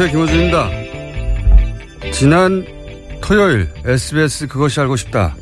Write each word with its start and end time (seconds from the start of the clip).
안녕하세요. 0.00 0.12
김호준입니다. 0.12 0.70
지난 2.12 2.64
토요일 3.20 3.68
SBS 3.84 4.46
그것이 4.46 4.78
알고 4.80 4.94
싶다. 4.94 5.34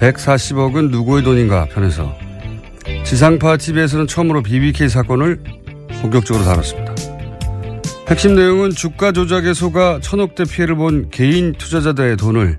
140억은 0.00 0.90
누구의 0.90 1.22
돈인가 1.22 1.66
편에서 1.66 2.12
지상파 3.04 3.58
TV에서는 3.58 4.08
처음으로 4.08 4.42
BBK 4.42 4.88
사건을 4.88 5.38
본격적으로 6.02 6.44
다뤘습니다. 6.44 6.96
핵심 8.08 8.34
내용은 8.34 8.70
주가 8.70 9.12
조작에 9.12 9.54
속아 9.54 10.00
천억대 10.02 10.44
피해를 10.46 10.74
본 10.74 11.08
개인 11.10 11.52
투자자들의 11.52 12.16
돈을 12.16 12.58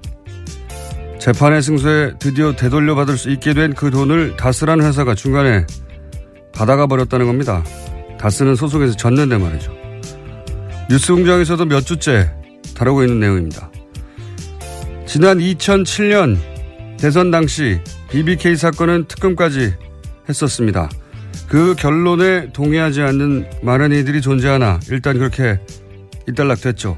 재판의 1.19 1.61
승소에 1.61 2.13
드디어 2.19 2.55
되돌려 2.55 2.95
받을 2.95 3.17
수 3.17 3.29
있게 3.31 3.53
된 3.53 3.73
그 3.73 3.91
돈을 3.91 4.37
다스라는 4.37 4.85
회사가 4.85 5.13
중간에 5.13 5.65
받아가 6.53 6.87
버렸다는 6.87 7.25
겁니다. 7.25 7.65
다스는 8.17 8.55
소송에서 8.55 8.95
졌는데 8.95 9.37
말이죠. 9.37 9.76
뉴스 10.89 11.13
공장에서도 11.13 11.65
몇 11.65 11.81
주째 11.85 12.31
다루고 12.75 13.03
있는 13.03 13.19
내용입니다. 13.19 13.69
지난 15.05 15.39
2007년 15.39 16.37
대선 16.97 17.31
당시 17.31 17.79
BBK 18.09 18.55
사건은 18.55 19.05
특검까지 19.07 19.73
했었습니다. 20.29 20.89
그 21.47 21.75
결론에 21.77 22.51
동의하지 22.51 23.01
않는 23.01 23.49
많은 23.61 23.91
이들이 23.91 24.21
존재하나 24.21 24.79
일단 24.89 25.17
그렇게 25.17 25.59
일단락됐죠. 26.27 26.97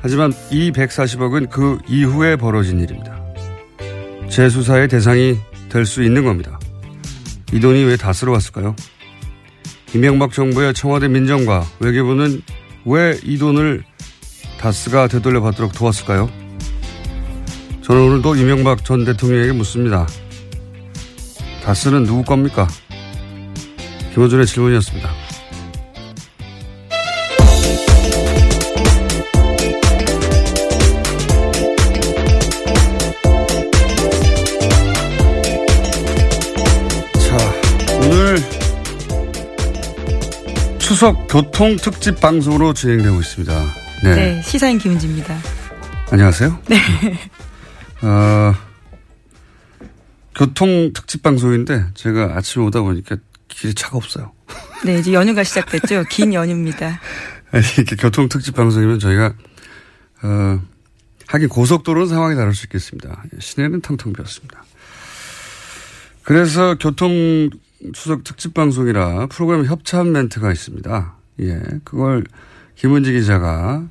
하지만 0.00 0.32
이 0.50 0.70
140억은 0.70 1.50
그 1.50 1.78
이후에 1.88 2.36
벌어진 2.36 2.80
일입니다. 2.80 3.16
재수사의 4.28 4.88
대상이 4.88 5.38
될 5.68 5.84
수 5.84 6.02
있는 6.02 6.24
겁니다. 6.24 6.58
이 7.52 7.60
돈이 7.60 7.84
왜 7.84 7.96
다스러 7.96 8.32
왔을까요? 8.32 8.74
이명박 9.94 10.32
정부의 10.32 10.74
청와대 10.74 11.08
민정과 11.08 11.64
외교부는 11.80 12.42
왜 12.84 13.18
이 13.24 13.38
돈을 13.38 13.84
다스가 14.58 15.08
되돌려 15.08 15.40
받도록 15.40 15.72
도왔을까요? 15.72 16.30
저는 17.82 18.02
오늘도 18.02 18.36
이명박 18.36 18.84
전 18.84 19.04
대통령에게 19.04 19.52
묻습니다. 19.52 20.06
다스는 21.62 22.04
누구 22.04 22.22
겁니까? 22.24 22.66
김호준의 24.14 24.46
질문이었습니다. 24.46 25.25
추석 40.96 41.28
교통 41.28 41.76
특집 41.76 42.20
방송으로 42.20 42.72
진행되고 42.72 43.20
있습니다. 43.20 43.74
네. 44.02 44.14
네, 44.14 44.40
시사인 44.42 44.78
김은지입니다. 44.78 45.36
안녕하세요. 46.10 46.58
네. 46.68 46.78
어, 48.00 48.54
교통 50.34 50.94
특집 50.94 51.22
방송인데 51.22 51.88
제가 51.92 52.32
아침에 52.34 52.64
오다 52.64 52.80
보니까 52.80 53.18
길이 53.46 53.74
차가 53.74 53.98
없어요. 53.98 54.32
네, 54.86 54.98
이제 54.98 55.12
연휴가 55.12 55.44
시작됐죠. 55.44 56.04
긴 56.08 56.32
연휴입니다. 56.32 56.98
아니, 57.50 57.64
이렇게 57.76 57.94
교통 57.96 58.30
특집 58.30 58.54
방송이면 58.54 58.98
저희가 58.98 59.34
어, 60.22 60.60
하긴 61.26 61.50
고속도로는 61.50 62.08
상황이 62.08 62.36
다를 62.36 62.54
수 62.54 62.64
있겠습니다. 62.64 63.22
시내는 63.38 63.82
텅텅 63.82 64.14
비었습니다. 64.14 64.64
그래서 66.22 66.74
교통 66.80 67.50
추석 67.92 68.24
특집 68.24 68.54
방송이라 68.54 69.26
프로그램 69.26 69.64
협찬 69.64 70.12
멘트가 70.12 70.52
있습니다. 70.52 71.14
예, 71.40 71.62
그걸 71.84 72.24
김은지 72.74 73.12
기자가 73.12 73.86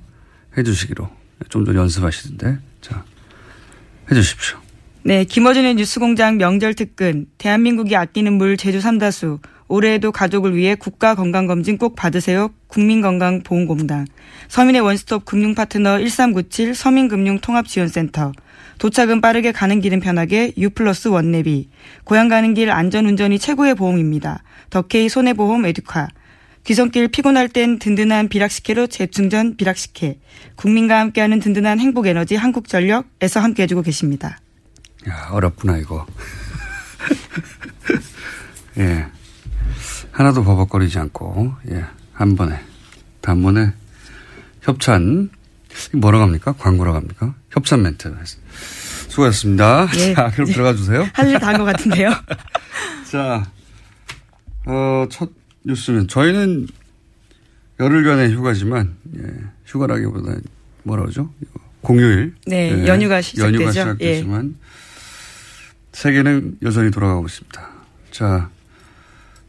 해주시기로 0.57 1.09
좀 1.49 1.65
전에 1.65 1.77
연습하시던데 1.77 2.57
자 2.81 3.03
해주십시오. 4.09 4.57
네, 5.03 5.23
김어준의 5.23 5.75
뉴스공장 5.75 6.37
명절 6.37 6.73
특근, 6.73 7.27
대한민국이 7.37 7.95
아끼는 7.95 8.33
물 8.33 8.57
제주 8.57 8.81
삼다수, 8.81 9.37
올해에도 9.67 10.11
가족을 10.11 10.55
위해 10.55 10.73
국가 10.73 11.13
건강 11.13 11.45
검진 11.45 11.77
꼭 11.77 11.95
받으세요. 11.95 12.49
국민건강보험공단, 12.67 14.07
서민의 14.47 14.81
원스톱 14.81 15.25
금융 15.25 15.53
파트너 15.53 15.99
1397 15.99 16.73
서민금융통합지원센터, 16.73 18.31
도착은 18.79 19.21
빠르게 19.21 19.51
가는 19.51 19.79
길은 19.81 19.99
편하게 19.99 20.53
유플러스 20.57 21.07
원내비, 21.07 21.69
고향 22.03 22.27
가는 22.27 22.53
길 22.53 22.71
안전운전이 22.71 23.39
최고의 23.39 23.75
보험입니다. 23.75 24.43
덕케이 24.69 25.09
손해보험 25.09 25.65
에듀카, 25.65 26.09
귀성길 26.65 27.09
피곤할 27.09 27.47
땐 27.47 27.77
든든한 27.79 28.27
비락식혜로 28.27 28.87
재충전 28.87 29.55
비락식혜, 29.55 30.19
국민과 30.55 30.99
함께하는 30.99 31.39
든든한 31.39 31.79
행복에너지 31.79 32.35
한국전력에서 32.35 33.39
함께해주고 33.39 33.83
계십니다. 33.83 34.39
야, 35.07 35.29
어렵구나, 35.31 35.77
이거. 35.77 36.05
예. 38.79 39.05
하나도 40.11 40.43
버벅거리지 40.43 40.97
않고, 40.97 41.53
예. 41.69 41.85
한 42.13 42.35
번에, 42.35 42.59
단번에 43.21 43.73
협찬, 44.61 45.29
뭐라고 45.93 46.23
합니까? 46.23 46.53
광고라고 46.57 46.97
합니까? 46.97 47.35
협찬 47.51 47.83
멘트. 47.83 48.15
수고하셨습니다. 49.19 49.87
예. 49.97 50.13
자, 50.13 50.29
그럼 50.31 50.47
들어가 50.51 50.73
주세요. 50.75 51.07
할 51.13 51.27
일 51.29 51.39
다 51.39 51.47
한 51.47 51.57
것 51.57 51.63
같은데요. 51.65 52.09
자, 53.09 53.45
어, 54.65 55.05
첫 55.09 55.29
뉴스는 55.63 56.07
저희는 56.07 56.67
열흘간의 57.79 58.33
휴가지만, 58.33 58.95
예, 59.17 59.21
휴가라기보다 59.65 60.35
뭐라 60.83 61.03
그러죠? 61.03 61.31
공휴일. 61.81 62.33
네, 62.47 62.71
예. 62.83 62.87
연휴가 62.87 63.21
시작되죠. 63.21 63.53
연휴가 63.55 63.71
시작되지만 63.71 64.55
예. 64.57 64.65
세계는 65.93 66.57
여전히 66.63 66.91
돌아가고 66.91 67.25
있습니다. 67.25 67.69
자, 68.11 68.49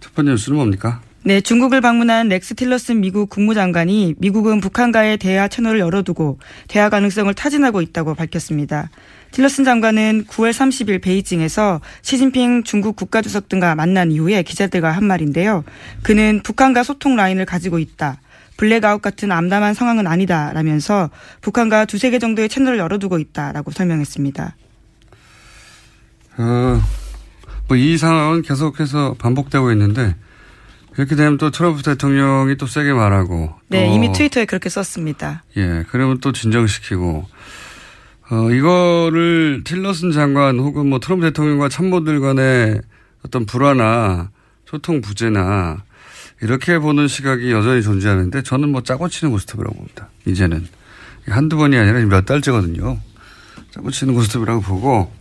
첫 0.00 0.14
번째 0.14 0.32
뉴스는 0.32 0.56
뭡니까? 0.56 1.00
네, 1.24 1.40
중국을 1.40 1.80
방문한 1.80 2.28
렉스 2.28 2.54
틸러슨 2.54 3.00
미국 3.00 3.28
국무장관이 3.30 4.14
미국은 4.18 4.60
북한과의 4.60 5.18
대화 5.18 5.48
채널을 5.48 5.80
열어두고 5.80 6.38
대화 6.68 6.88
가능성을 6.88 7.32
타진하고 7.34 7.82
있다고 7.82 8.14
밝혔습니다. 8.14 8.90
틸러슨 9.37 9.65
장관은 9.65 10.25
9월 10.29 10.50
30일 10.50 11.03
베이징에서 11.03 11.83
시진핑 12.00 12.62
중국 12.65 12.97
국가주석 12.97 13.50
등과 13.50 13.75
만난 13.75 14.11
이후에 14.11 14.43
기자들과 14.43 14.93
한 14.93 15.05
말인데요. 15.05 15.62
그는 16.03 16.41
북한과 16.43 16.83
소통 16.83 17.17
라인을 17.17 17.44
가지고 17.44 17.79
있다. 17.79 18.19
블랙아웃 18.56 19.03
같은 19.03 19.31
암담한 19.31 19.75
상황은 19.75 20.06
아니다 20.06 20.55
라면서 20.55 21.11
북한과 21.43 21.85
두세 21.85 22.09
개 22.09 22.19
정도의 22.19 22.49
채널을 22.49 22.79
열어두고 22.79 23.19
있다 23.19 23.53
라고 23.53 23.71
설명했습니다. 23.73 24.56
어, 26.38 26.83
뭐 27.69 27.77
이 27.77 27.99
상황은 27.99 28.41
계속해서 28.41 29.17
반복되고 29.19 29.71
있는데 29.73 30.15
그렇게 30.94 31.15
되면 31.15 31.37
또 31.37 31.50
트럼프 31.50 31.83
대통령이 31.83 32.56
또 32.56 32.67
세게 32.67 32.94
말하고. 32.94 33.53
네, 33.69 33.94
이미 33.94 34.11
트위터에 34.15 34.47
그렇게 34.47 34.71
썼습니다. 34.71 35.44
예, 35.59 35.85
그러면 35.91 36.21
또 36.21 36.33
진정시키고. 36.33 37.27
어, 38.28 38.50
이거를 38.50 39.62
틸러슨 39.64 40.11
장관 40.11 40.58
혹은 40.58 40.88
뭐 40.88 40.99
트럼프 40.99 41.26
대통령과 41.26 41.69
참모들 41.69 42.20
간의 42.20 42.81
어떤 43.25 43.46
불화나 43.46 44.31
소통 44.64 45.00
부재나 45.00 45.84
이렇게 46.43 46.78
보는 46.78 47.06
시각이 47.06 47.50
여전히 47.52 47.82
존재하는데 47.82 48.43
저는 48.43 48.70
뭐 48.70 48.82
짜고 48.82 49.08
치는 49.08 49.32
고스톱이라고 49.32 49.76
봅니다. 49.76 50.08
이제는. 50.26 50.67
한두 51.28 51.56
번이 51.56 51.76
아니라 51.76 52.05
몇 52.06 52.25
달째거든요. 52.25 53.00
짜고 53.70 53.90
치는 53.90 54.14
고스톱이라고 54.14 54.61
보고. 54.61 55.12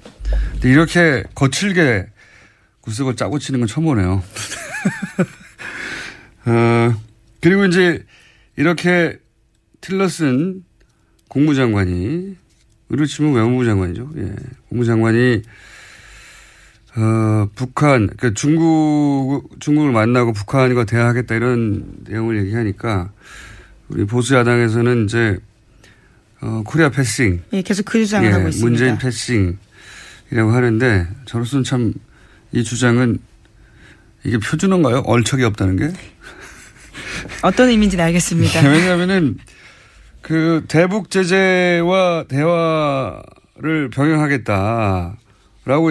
이렇게 0.63 1.23
거칠게 1.35 2.07
구석을 2.81 3.15
짜고 3.15 3.39
치는 3.39 3.61
건 3.61 3.67
처음 3.67 3.85
보네요. 3.85 4.23
어, 6.45 7.01
그리고 7.39 7.65
이제 7.65 8.03
이렇게 8.55 9.17
틸러슨 9.81 10.63
국무장관이 11.29 12.35
의료 12.89 13.05
치면 13.05 13.33
외무부 13.33 13.65
장관이죠. 13.65 14.11
예. 14.17 14.33
국무장관이 14.69 15.41
어, 16.97 17.49
북한, 17.55 18.07
그러니까 18.07 18.31
중국, 18.33 19.49
중국을 19.59 19.91
만나고 19.91 20.31
북한과 20.33 20.85
대화하겠다 20.85 21.35
이런 21.35 21.83
내용을 22.07 22.37
얘기하니까 22.45 23.11
우리 23.89 24.05
보수 24.05 24.35
야당에서는 24.35 25.05
이제 25.05 25.37
어, 26.41 26.61
코리아 26.65 26.89
패싱. 26.89 27.41
예, 27.53 27.61
계속 27.61 27.83
그 27.85 27.99
주장을 27.99 28.27
예, 28.27 28.31
하고 28.31 28.47
있습니다. 28.47 28.69
문재인 28.69 28.97
패싱이라고 28.97 30.51
하는데 30.51 31.07
저로서는 31.25 31.63
참 31.63 31.93
이 32.51 32.63
주장은 32.63 33.17
이게 34.23 34.37
표준어인가요? 34.37 34.99
얼척이 35.05 35.43
없다는 35.43 35.75
게? 35.75 35.91
어떤 37.41 37.67
의미인지는 37.69 38.05
알겠습니다. 38.05 38.61
왜냐하면은 38.69 39.37
그 40.25 40.65
대북 40.67 41.11
제재와 41.11 42.25
대화를 42.27 43.91
병행하겠다라고 43.93 45.15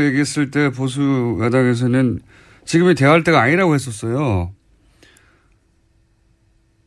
얘기했을 0.06 0.50
때 0.50 0.70
보수 0.70 1.38
야당에서는 1.40 2.18
지금이 2.64 2.96
대화할 2.96 3.22
때가 3.22 3.40
아니라고 3.40 3.76
했었어요. 3.76 4.52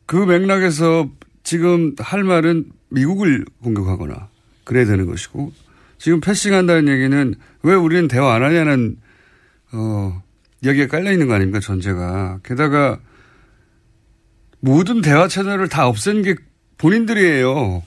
그 0.05 0.17
맥락에서 0.17 1.09
지금 1.41 1.95
할 1.99 2.25
말은 2.25 2.65
미국을 2.89 3.45
공격하거나 3.63 4.27
그래야 4.65 4.83
되는 4.83 5.05
것이고 5.05 5.53
지금 5.97 6.19
패싱한다는 6.19 6.91
얘기는 6.91 7.33
왜 7.63 7.73
우리는 7.75 8.09
대화 8.09 8.33
안 8.33 8.43
하냐는 8.43 8.97
어 9.71 10.21
여기에 10.65 10.88
깔려 10.88 11.13
있는 11.13 11.27
거 11.27 11.35
아닙니까 11.35 11.61
전제가 11.61 12.41
게다가 12.43 13.00
모든 14.59 15.00
대화 15.00 15.29
채널을 15.29 15.69
다 15.69 15.88
없앤 15.88 16.23
게 16.23 16.35
본인들이에요. 16.77 17.83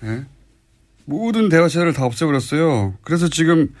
네? 0.00 0.24
모든 1.04 1.48
대화 1.48 1.68
채널을 1.68 1.92
다 1.92 2.04
없애버렸어요. 2.04 2.94
그래서 3.02 3.28
지금 3.28 3.74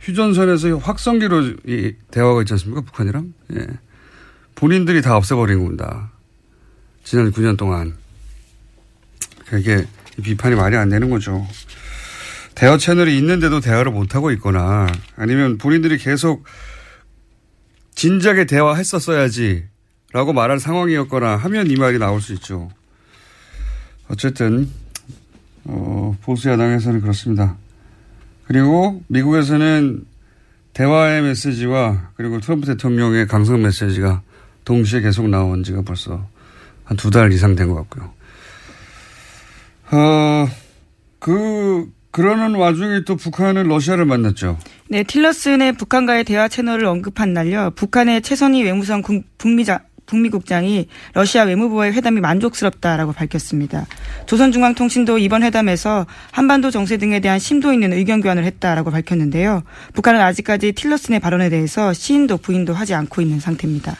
휴전선에서 0.00 0.78
확성기로 0.78 1.42
이 1.66 1.94
대화가 2.10 2.42
있지 2.42 2.52
않습니까? 2.54 2.80
북한이랑. 2.82 3.32
예. 3.54 3.66
본인들이 4.56 5.00
다 5.00 5.16
없애버린 5.16 5.62
겁니다. 5.62 6.10
지난 7.04 7.30
9년 7.30 7.56
동안. 7.56 7.94
그게 9.46 9.86
비판이 10.22 10.56
말이 10.56 10.76
안 10.76 10.88
되는 10.88 11.08
거죠. 11.08 11.46
대화 12.54 12.76
채널이 12.76 13.16
있는데도 13.18 13.60
대화를 13.60 13.92
못하고 13.92 14.30
있거나 14.32 14.86
아니면 15.16 15.56
본인들이 15.58 15.98
계속 15.98 16.44
진작에 17.94 18.44
대화했었어야지 18.46 19.64
라고 20.12 20.32
말할 20.32 20.60
상황이었거나 20.60 21.36
하면 21.36 21.70
이 21.70 21.76
말이 21.76 21.98
나올 21.98 22.20
수 22.20 22.32
있죠. 22.34 22.70
어쨌든, 24.12 24.68
어, 25.64 26.16
보수 26.22 26.48
야당에서는 26.50 27.00
그렇습니다. 27.00 27.56
그리고 28.46 29.02
미국에서는 29.08 30.04
대화의 30.74 31.22
메시지와 31.22 32.10
그리고 32.16 32.40
트럼프 32.40 32.66
대통령의 32.66 33.26
강성 33.26 33.62
메시지가 33.62 34.22
동시에 34.64 35.00
계속 35.00 35.28
나온 35.28 35.62
지가 35.62 35.82
벌써 35.82 36.26
한 36.84 36.96
두 36.96 37.10
달 37.10 37.32
이상 37.32 37.54
된 37.56 37.68
것 37.68 37.74
같고요. 37.76 38.12
어, 39.92 40.48
그, 41.18 41.90
그러는 42.10 42.54
와중에 42.54 43.04
또 43.06 43.16
북한은 43.16 43.64
러시아를 43.68 44.04
만났죠. 44.04 44.58
네, 44.88 45.02
틸러슨의 45.04 45.72
북한과의 45.74 46.24
대화 46.24 46.48
채널을 46.48 46.84
언급한 46.86 47.32
날요. 47.32 47.70
북한의 47.76 48.22
최선희 48.22 48.62
외무성 48.64 49.02
북미자, 49.38 49.80
북미 50.12 50.28
국장이 50.28 50.88
러시아 51.14 51.44
외무부와의 51.44 51.94
회담이 51.94 52.20
만족스럽다라고 52.20 53.14
밝혔습니다. 53.14 53.86
조선중앙통신도 54.26 55.16
이번 55.16 55.42
회담에서 55.42 56.04
한반도 56.30 56.70
정세 56.70 56.98
등에 56.98 57.20
대한 57.20 57.38
심도 57.38 57.72
있는 57.72 57.94
의견 57.94 58.20
교환을 58.20 58.44
했다라고 58.44 58.90
밝혔는데요. 58.90 59.62
북한은 59.94 60.20
아직까지 60.20 60.72
틸러슨의 60.72 61.20
발언에 61.20 61.48
대해서 61.48 61.94
시인도 61.94 62.36
부인도 62.36 62.74
하지 62.74 62.92
않고 62.92 63.22
있는 63.22 63.40
상태입니다. 63.40 63.96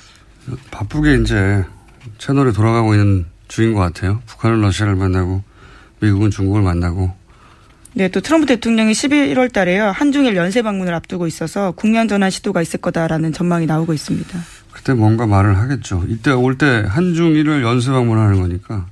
바쁘게 0.71 1.23
이제 1.23 1.65
채널에 2.19 2.53
돌아가고 2.53 2.93
있는 2.93 3.25
중인 3.49 3.73
것 3.73 3.81
같아요. 3.81 4.21
북한은 4.27 4.61
러시아를 4.61 4.97
만나고 4.97 5.43
미국은 6.01 6.31
중국을 6.31 6.61
만나고 6.61 7.23
네, 7.95 8.09
또 8.09 8.21
트럼프 8.21 8.47
대통령이 8.47 8.93
11월 8.93 9.53
달에요. 9.53 9.87
한중일 9.89 10.37
연쇄 10.37 10.61
방문을 10.63 10.95
앞두고 10.95 11.27
있어서 11.27 11.73
국면 11.73 12.09
전환 12.09 12.31
시도가 12.31 12.61
있을 12.63 12.81
거다라는 12.81 13.33
전망이 13.33 13.67
나오고 13.67 13.93
있습니다. 13.93 14.39
그때 14.73 14.95
뭔가 14.95 15.27
말을 15.27 15.59
하겠죠. 15.59 16.05
이때 16.09 16.31
올 16.31 16.57
때 16.59 16.85
한중일을 16.89 17.63
연쇄 17.63 17.91
방문하는 17.91 18.41
거니까 18.41 18.87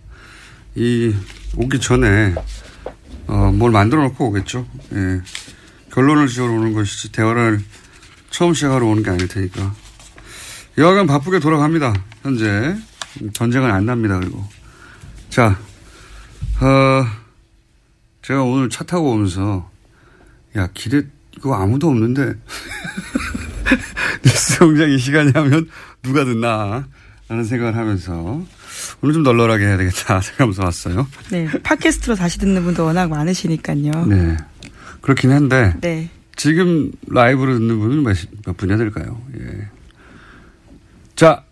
이 0.74 1.14
오기 1.56 1.80
전에 1.80 2.34
어, 3.26 3.52
뭘 3.52 3.70
만들어 3.70 4.02
놓고 4.02 4.28
오겠죠. 4.28 4.66
예. 4.92 5.20
결론을 5.92 6.28
지으러 6.28 6.52
오는 6.52 6.72
것이지 6.72 7.12
대화를 7.12 7.60
처음 8.30 8.54
시작하러 8.54 8.86
오는 8.86 9.02
게 9.02 9.10
아닐 9.10 9.26
테니까. 9.28 9.74
여하간 10.78 11.06
바쁘게 11.06 11.40
돌아갑니다. 11.40 11.92
현재 12.22 12.76
전쟁은 13.32 13.70
안 13.70 13.86
납니다. 13.86 14.18
그리고 14.20 14.44
자, 15.30 15.58
어, 16.60 17.04
제가 18.22 18.42
오늘 18.44 18.68
차 18.70 18.84
타고 18.84 19.10
오면서 19.12 19.68
야 20.56 20.68
길에 20.74 21.02
그거 21.34 21.54
아무도 21.54 21.88
없는데 21.88 22.34
뉴스 24.22 24.58
공장 24.58 24.90
이 24.90 24.98
시간이 24.98 25.32
하면 25.34 25.68
누가 26.02 26.24
듣나 26.24 26.86
라는 27.28 27.44
생각을 27.44 27.76
하면서 27.76 28.44
오늘 29.02 29.14
좀 29.14 29.22
널널하게 29.22 29.64
해야 29.64 29.76
되겠다 29.76 30.20
생각하면서 30.20 30.64
왔어요. 30.64 31.06
네. 31.30 31.46
팟캐스트로 31.62 32.16
다시 32.16 32.38
듣는 32.38 32.64
분도 32.64 32.84
워낙 32.84 33.08
많으시니까요. 33.08 34.06
네. 34.06 34.36
그렇긴 35.00 35.30
한데. 35.30 35.74
네. 35.80 36.10
지금 36.36 36.90
라이브로 37.08 37.54
듣는 37.54 37.78
분은 37.78 38.02
몇, 38.02 38.16
몇 38.46 38.56
분이나 38.56 38.78
될까요? 38.78 39.20
예. 39.38 39.68
자, 41.14 41.44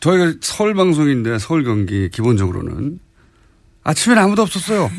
저희가 0.00 0.34
서울 0.42 0.74
방송인데 0.74 1.38
서울 1.38 1.64
경기 1.64 2.08
기본적으로는 2.10 3.00
아침에는 3.82 4.22
아무도 4.22 4.42
없었어요. 4.42 4.90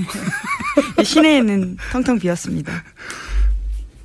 시내에는 1.03 1.77
텅텅 1.91 2.19
비었습니다. 2.19 2.83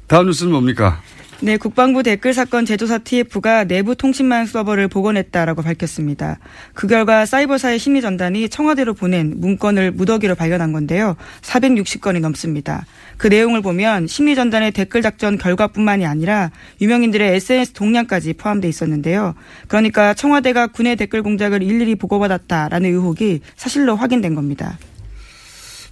다음 0.07 0.27
뉴스는 0.27 0.53
뭡니까? 0.53 1.01
네, 1.45 1.57
국방부 1.57 2.05
댓글 2.05 2.35
사건 2.35 2.65
제조사 2.65 2.99
TF가 2.99 3.65
내부 3.65 3.97
통신망 3.97 4.47
서버를 4.47 4.87
복원했다라고 4.87 5.63
밝혔습니다. 5.63 6.39
그 6.73 6.87
결과 6.87 7.27
사이버사의 7.27 7.81
심리 7.81 8.01
전단이 8.01 8.49
청와대로 8.49 8.95
보낸 8.95 9.35
문건을 9.39 9.91
무더기로 9.91 10.37
발견한 10.37 10.73
건데요. 10.73 11.17
460건이 11.41 12.21
넘습니다. 12.21 12.87
그 13.17 13.27
내용을 13.27 13.61
보면 13.61 14.07
심리 14.07 14.37
전단의 14.37 14.71
댓글 14.71 15.03
작전 15.03 15.37
결과뿐만이 15.37 16.07
아니라 16.07 16.53
유명인들의 16.81 17.35
SNS 17.35 17.73
동향까지 17.73 18.35
포함돼 18.35 18.69
있었는데요. 18.69 19.35
그러니까 19.67 20.15
청와대가 20.15 20.69
군의 20.69 20.95
댓글 20.95 21.25
공작을 21.25 21.61
일일이 21.65 21.97
보고받았다라는 21.97 22.89
의혹이 22.89 23.41
사실로 23.57 23.97
확인된 23.97 24.37
겁니다. 24.37 24.79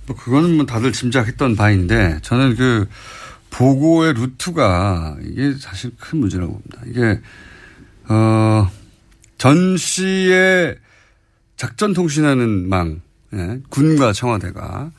뭐 0.07 0.15
그거는 0.15 0.55
뭐 0.55 0.65
다들 0.65 0.93
짐작했던 0.93 1.57
바인데 1.57 2.21
저는 2.23 2.55
그 2.55 2.87
보고의 3.51 4.15
루트가 4.15 5.17
이게 5.25 5.55
사실 5.59 5.93
큰 5.99 6.21
문제라고 6.21 6.53
봅니다. 6.53 6.83
이게 6.87 7.21
어 8.09 8.69
전 9.41 9.79
씨의 9.79 10.77
작전 11.57 11.95
통신하는 11.95 12.69
망 12.69 13.01
예, 13.33 13.61
군과 13.71 14.13
청와대가 14.13 14.91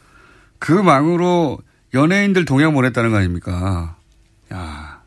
그 0.57 0.71
망으로 0.71 1.59
연예인들 1.93 2.45
동향 2.45 2.73
보냈다는 2.73 3.11
거 3.11 3.17
아닙니까? 3.17 3.97
야 4.51 5.03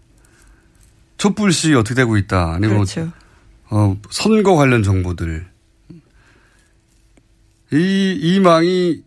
촛불시 1.16 1.74
어떻게 1.74 1.96
되고 1.96 2.16
있다. 2.16 2.52
아니면 2.52 2.76
그렇죠. 2.76 3.10
어, 3.70 4.00
선거 4.10 4.54
관련 4.54 4.84
정보들. 4.84 5.48
이, 7.72 8.18
이 8.22 8.38
망이 8.38 9.02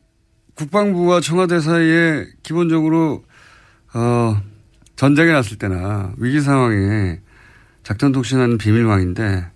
국방부와 0.55 1.21
청와대 1.21 1.61
사이에 1.61 2.25
기본적으로, 2.43 3.23
어, 3.93 4.41
전쟁이 4.95 5.31
났을 5.31 5.57
때나 5.57 6.13
위기 6.17 6.41
상황에 6.41 7.19
작전 7.83 8.11
통신하는 8.11 8.57
비밀망인데 8.57 9.47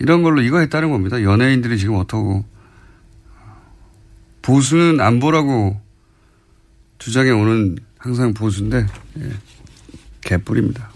이런 0.00 0.22
걸로 0.22 0.40
이거 0.42 0.58
했다는 0.58 0.90
겁니다. 0.90 1.22
연예인들이 1.22 1.78
지금 1.78 1.96
어떠고 1.96 2.44
보수는 4.42 5.00
안 5.00 5.20
보라고 5.20 5.80
주장해 6.98 7.30
오는 7.30 7.76
항상 7.98 8.32
보수인데 8.32 8.86
예. 9.18 9.30
개뿔입니다. 10.22 10.90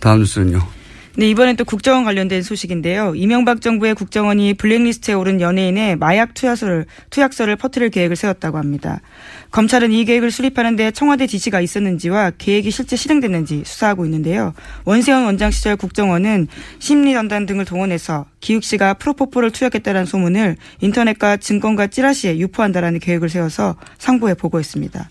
다음 0.00 0.20
뉴스는요. 0.20 0.79
네, 1.20 1.28
이번엔 1.28 1.56
또 1.56 1.66
국정원 1.66 2.04
관련된 2.04 2.42
소식인데요. 2.42 3.12
이명박 3.14 3.60
정부의 3.60 3.94
국정원이 3.94 4.54
블랙리스트에 4.54 5.12
오른 5.12 5.42
연예인의 5.42 5.96
마약 5.96 6.32
투약서를, 6.32 6.86
투약서를 7.10 7.56
퍼뜨릴 7.56 7.90
계획을 7.90 8.16
세웠다고 8.16 8.56
합니다. 8.56 9.02
검찰은 9.50 9.92
이 9.92 10.06
계획을 10.06 10.30
수립하는데 10.30 10.92
청와대 10.92 11.26
지시가 11.26 11.60
있었는지와 11.60 12.32
계획이 12.38 12.70
실제 12.70 12.96
실행됐는지 12.96 13.64
수사하고 13.66 14.06
있는데요. 14.06 14.54
원세훈 14.86 15.26
원장 15.26 15.50
시절 15.50 15.76
국정원은 15.76 16.48
심리전단 16.78 17.44
등을 17.44 17.66
동원해서 17.66 18.24
기욱 18.40 18.64
씨가 18.64 18.94
프로포폴을 18.94 19.50
투약했다는 19.50 20.06
소문을 20.06 20.56
인터넷과 20.80 21.36
증권과 21.36 21.88
찌라시에 21.88 22.38
유포한다라는 22.38 22.98
계획을 22.98 23.28
세워서 23.28 23.76
상부에 23.98 24.32
보고했습니다. 24.32 25.10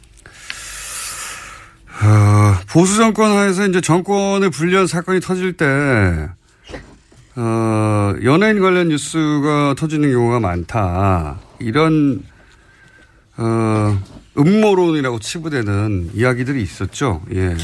어, 2.02 2.56
보수 2.70 2.96
정권 2.98 3.32
하에서 3.32 3.68
이제 3.68 3.82
정권의 3.82 4.52
불리한 4.52 4.88
사건이 4.88 5.20
터질 5.20 5.54
때, 5.54 5.66
어, 7.36 8.14
연예인 8.24 8.62
관련 8.62 8.88
뉴스가 8.88 9.76
터지는 9.78 10.12
경우가 10.12 10.40
많다. 10.40 11.40
이런, 11.60 12.24
어, 13.38 14.02
음모론이라고 14.38 15.20
치부되는 15.20 16.12
이야기들이 16.14 16.62
있었죠. 16.62 17.22
예. 17.34 17.58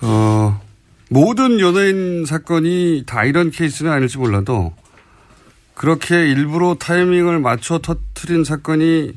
어, 0.00 0.60
모든 1.08 1.60
연예인 1.60 2.24
사건이 2.26 3.04
다 3.06 3.24
이런 3.24 3.50
케이스는 3.50 3.92
아닐지 3.92 4.18
몰라도 4.18 4.74
그렇게 5.74 6.28
일부러 6.28 6.74
타이밍을 6.74 7.38
맞춰 7.38 7.78
터트린 7.78 8.42
사건이 8.42 9.12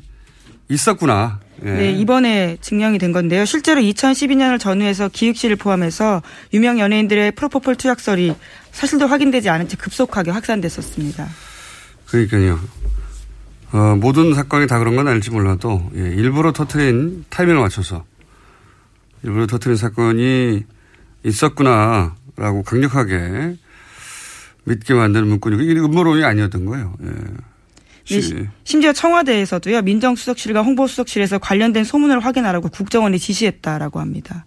있었구나. 0.68 1.40
예. 1.64 1.70
네, 1.70 1.92
이번에 1.92 2.56
증명이 2.60 2.98
된 2.98 3.12
건데요. 3.12 3.44
실제로 3.44 3.80
2012년을 3.80 4.58
전후해서 4.58 5.08
기획 5.08 5.36
씨를 5.36 5.56
포함해서 5.56 6.22
유명 6.52 6.78
연예인들의 6.78 7.32
프로포폴 7.32 7.76
투약설이 7.76 8.34
사실도 8.72 9.06
확인되지 9.06 9.48
않은 9.48 9.68
채 9.68 9.76
급속하게 9.76 10.30
확산됐었습니다. 10.32 11.28
그러니까요. 12.08 12.60
어, 13.72 13.96
모든 13.96 14.34
사건이 14.34 14.66
다 14.66 14.78
그런 14.78 14.96
건 14.96 15.08
아닐지 15.08 15.30
몰라도 15.30 15.90
예, 15.94 16.00
일부러 16.00 16.52
터트린 16.52 17.24
타이밍을 17.30 17.60
맞춰서 17.60 18.04
일부러 19.22 19.46
터트린 19.46 19.76
사건이 19.76 20.64
있었구나라고 21.24 22.62
강력하게 22.66 23.56
믿게 24.64 24.94
만드는 24.94 25.26
문구니 25.26 25.64
이게 25.64 25.80
음모론이 25.80 26.24
아니었던 26.24 26.66
거예요. 26.66 26.94
예. 27.04 27.08
네, 28.08 28.48
심지어 28.64 28.92
청와대에서도요 28.92 29.82
민정수석실과 29.82 30.62
홍보수석실에서 30.62 31.38
관련된 31.38 31.84
소문을 31.84 32.18
확인하라고 32.20 32.68
국정원에 32.68 33.18
지시했다라고 33.18 34.00
합니다. 34.00 34.44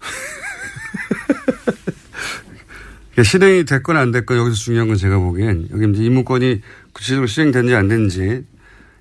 실행이 3.22 3.64
됐건 3.64 3.96
안 3.96 4.12
됐건 4.12 4.36
여기서 4.36 4.56
중요한 4.56 4.88
건 4.88 4.98
제가 4.98 5.18
보기엔 5.18 5.68
여기 5.70 5.90
이제 5.90 6.04
이 6.04 6.10
문건이 6.10 6.60
구체적으로 6.92 7.26
실행됐는지 7.26 7.74
안 7.74 7.88
됐는지 7.88 8.44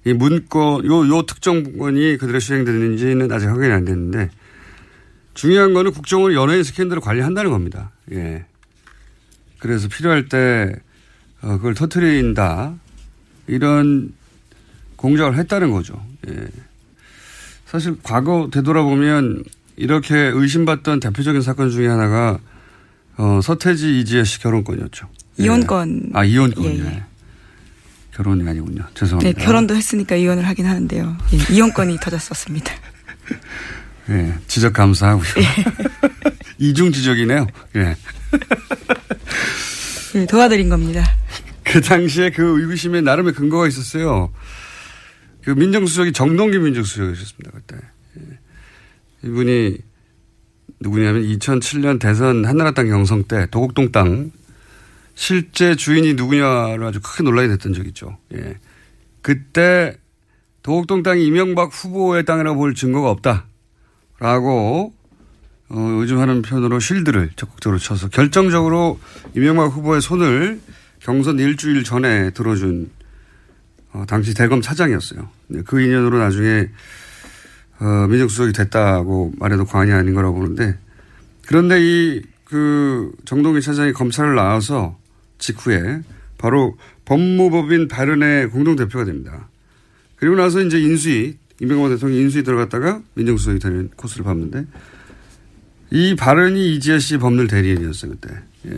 이 0.06 0.14
문건 0.14 0.86
요, 0.86 1.08
요 1.08 1.24
특정 1.24 1.64
문건이 1.64 2.18
그대로 2.18 2.40
실행됐는지는 2.40 3.30
아직 3.32 3.48
확인이 3.48 3.74
안 3.74 3.84
됐는데 3.84 4.30
중요한 5.34 5.74
거는 5.74 5.92
국정원이 5.92 6.36
연예인 6.36 6.64
스캔들을 6.64 7.02
관리한다는 7.02 7.52
겁니다. 7.52 7.92
예. 8.14 8.46
그래서 9.60 9.90
필요할 9.90 10.30
때 10.30 10.74
어, 11.42 11.58
그걸 11.58 11.74
터트린다. 11.74 12.76
이런 13.48 14.14
공작을 14.96 15.38
했다는 15.38 15.72
거죠. 15.72 16.04
예. 16.28 16.48
사실 17.66 17.96
과거 18.04 18.50
되돌아보면 18.52 19.44
이렇게 19.76 20.16
의심받던 20.16 21.00
대표적인 21.00 21.42
사건 21.42 21.70
중에 21.70 21.88
하나가 21.88 22.40
어, 23.18 23.40
서태지 23.42 24.00
이지혜 24.00 24.24
씨 24.24 24.40
결혼권이었죠. 24.40 25.08
이혼권. 25.38 26.04
예. 26.08 26.10
아, 26.14 26.24
이혼권. 26.24 26.66
예, 26.66 26.80
예. 26.80 27.04
결혼이 28.14 28.48
아니군요. 28.48 28.84
죄송합니다. 28.94 29.38
네, 29.38 29.46
결혼도 29.46 29.76
했으니까 29.76 30.16
이혼을 30.16 30.48
하긴 30.48 30.66
하는데요. 30.66 31.18
예, 31.34 31.54
이혼권이 31.54 31.98
터졌었습니다. 32.02 32.74
예, 34.10 34.34
지적 34.48 34.72
감사하고요. 34.74 35.26
이중 36.58 36.92
지적이네요. 36.92 37.48
예. 37.76 37.96
예, 40.16 40.26
도와드린 40.28 40.70
겁니다. 40.70 41.04
그 41.76 41.82
당시에 41.82 42.30
그 42.30 42.62
의구심에 42.62 43.02
나름의 43.02 43.34
근거가 43.34 43.68
있었어요. 43.68 44.32
그 45.44 45.50
민정수석이 45.50 46.14
정동기 46.14 46.58
민정수석이셨습니다. 46.58 47.52
그때. 47.52 47.76
예. 48.18 49.28
이분이 49.28 49.80
누구냐면 50.80 51.24
2007년 51.24 52.00
대선 52.00 52.46
한나라당 52.46 52.88
경선 52.88 53.26
때 53.26 53.48
도곡동 53.52 53.92
땅 53.92 54.32
실제 55.16 55.76
주인이 55.76 56.14
누구냐를 56.14 56.86
아주 56.86 57.02
크게 57.02 57.24
논란이 57.24 57.50
됐던 57.50 57.74
적이 57.74 57.90
있죠. 57.90 58.20
예. 58.34 58.58
그때 59.22 59.98
도곡동 60.64 61.04
땅이 61.04 61.26
이명박 61.26 61.72
후보의 61.74 62.24
땅이라고 62.24 62.58
볼 62.58 62.74
증거가 62.74 63.10
없다. 63.10 63.48
라고 64.20 64.94
어, 65.68 65.98
요즘 66.00 66.20
하는 66.20 66.42
편으로 66.42 66.80
실드를 66.80 67.32
적극적으로 67.36 67.80
쳐서 67.80 68.08
결정적으로 68.08 68.98
이명박 69.36 69.74
후보의 69.74 70.00
손을 70.00 70.62
경선 71.06 71.40
일주일 71.40 71.84
전에 71.84 72.32
들어준 72.32 72.90
어, 73.94 74.04
당시 74.08 74.34
대검 74.34 74.62
차장이었어요. 74.62 75.30
그 75.66 75.82
인연으로 75.82 76.18
나중에 76.18 76.70
어, 77.80 78.08
민정수석이 78.08 78.54
됐다고 78.54 79.34
말해도 79.38 79.66
과언이 79.66 79.92
아닌 79.92 80.14
거라고 80.14 80.36
보는데 80.36 80.78
그런데 81.46 81.80
이 81.82 82.36
그 82.46 83.12
정동희 83.26 83.62
차장이 83.62 83.92
검찰을 83.92 84.36
나와서 84.36 84.98
직후에 85.40 86.02
바로 86.38 86.78
법무법인 87.04 87.88
발언의 87.88 88.50
공동대표가 88.50 89.04
됩니다. 89.04 89.50
그리고 90.16 90.36
나서 90.36 90.62
이제 90.62 90.80
인수위, 90.80 91.38
이명박 91.60 91.90
대통령이 91.90 92.22
인수위 92.22 92.44
들어갔다가 92.44 93.02
민정수석이 93.16 93.60
되는 93.60 93.90
코스를 93.96 94.24
밟는데 94.24 94.66
이 95.92 96.16
발언이 96.16 96.76
이지혜 96.76 97.00
씨 97.00 97.18
법률 97.18 97.48
대리인이었어요, 97.48 98.12
그때. 98.12 98.36
예. 98.68 98.70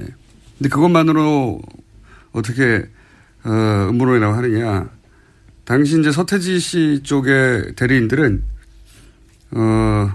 근데 0.57 0.69
그것만으로 0.69 1.61
어떻게, 2.37 2.87
어, 3.43 3.87
음모론이라고 3.89 4.33
하느냐. 4.35 4.89
당시 5.65 5.99
이제 5.99 6.11
서태지 6.11 6.59
씨 6.59 6.99
쪽의 7.03 7.73
대리인들은, 7.75 8.43
어, 9.51 10.11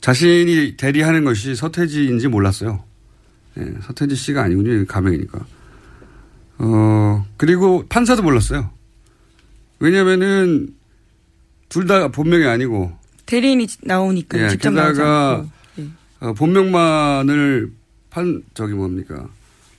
자신이 0.00 0.76
대리하는 0.76 1.24
것이 1.24 1.54
서태지인지 1.54 2.28
몰랐어요. 2.28 2.82
예, 3.58 3.74
서태지 3.82 4.14
씨가 4.14 4.42
아니군요. 4.44 4.86
가명이니까. 4.86 5.44
어, 6.58 7.26
그리고 7.36 7.84
판사도 7.88 8.22
몰랐어요. 8.22 8.70
왜냐면은 9.78 10.74
둘 11.68 11.86
다 11.86 12.08
본명이 12.08 12.44
아니고 12.46 12.92
대리인이 13.26 13.66
나오니까 13.82 14.38
예, 14.38 14.48
직접 14.48 14.70
게다가 14.70 15.44
예. 15.78 15.86
어, 16.20 16.32
본명만을 16.34 17.70
판 18.10 18.42
저기 18.54 18.74
뭡니까 18.74 19.28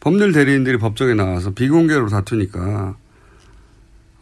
법률 0.01 0.33
대리인들이 0.33 0.77
법정에 0.77 1.13
나와서 1.13 1.51
비공개로 1.51 2.09
다투니까 2.09 2.97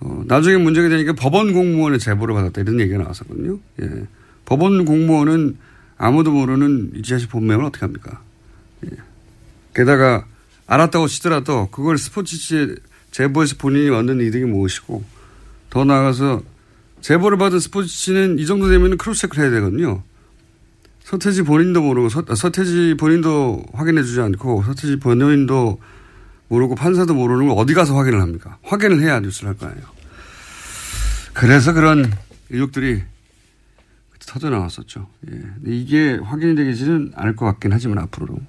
어, 0.02 0.24
나중에 0.28 0.58
문제가 0.58 0.90
되니까 0.90 1.14
법원 1.14 1.54
공무원의 1.54 2.00
제보를 2.00 2.36
받았다 2.36 2.62
이런 2.62 2.80
얘기가 2.80 3.00
나왔었거든요. 3.00 3.58
예. 3.82 4.06
법원 4.46 4.86
공무원은 4.86 5.58
아무도 5.98 6.32
모르는 6.32 6.92
이지아 6.96 7.18
씨 7.18 7.28
본명을 7.28 7.66
어떻게 7.66 7.86
합니까? 7.86 8.22
예. 8.86 8.90
게다가 9.74 10.26
알았다고 10.68 11.08
치더라도 11.08 11.70
그걸 11.72 11.98
스포츠지에 11.98 12.76
제보해서 13.12 13.56
본인이 13.58 13.90
얻는 13.90 14.22
이득이 14.22 14.46
무엇이고 14.46 15.04
더 15.70 15.86
나아가서 15.86 16.44
제보를 17.02 17.38
받은 17.38 17.60
스포츠는 17.60 18.38
이 18.40 18.46
정도 18.46 18.70
되면 18.70 18.98
cross 18.98 19.22
check를 19.22 19.46
해야 19.46 19.52
되거든요. 19.56 20.04
서태지 21.10 21.42
본인도 21.42 21.82
모르고 21.82 22.10
서, 22.10 22.24
서태지 22.24 22.96
본인도 23.00 23.66
확인해 23.74 24.04
주지 24.04 24.22
않고 24.22 24.62
서태지 24.62 24.98
본인도 24.98 25.82
모르고 26.50 26.76
판사도 26.76 27.16
모르는 27.16 27.48
걸 27.48 27.58
어디 27.58 27.74
가서 27.74 27.96
확인을 27.96 28.22
합니까? 28.22 28.60
확인을 28.62 29.02
해야 29.02 29.20
뉴스를 29.20 29.50
할 29.50 29.58
거 29.58 29.66
아니에요. 29.66 29.88
그래서 31.34 31.74
그런 31.74 32.14
의혹들이 32.52 33.02
터져 34.28 34.52
나왔었죠. 34.52 35.08
예. 35.32 35.42
이게 35.66 36.14
확인이 36.24 36.54
되지는 36.54 37.14
않을 37.16 37.36
것 37.36 37.46
같긴 37.48 37.74
하지만 37.74 37.98
앞으로도. 37.98 38.40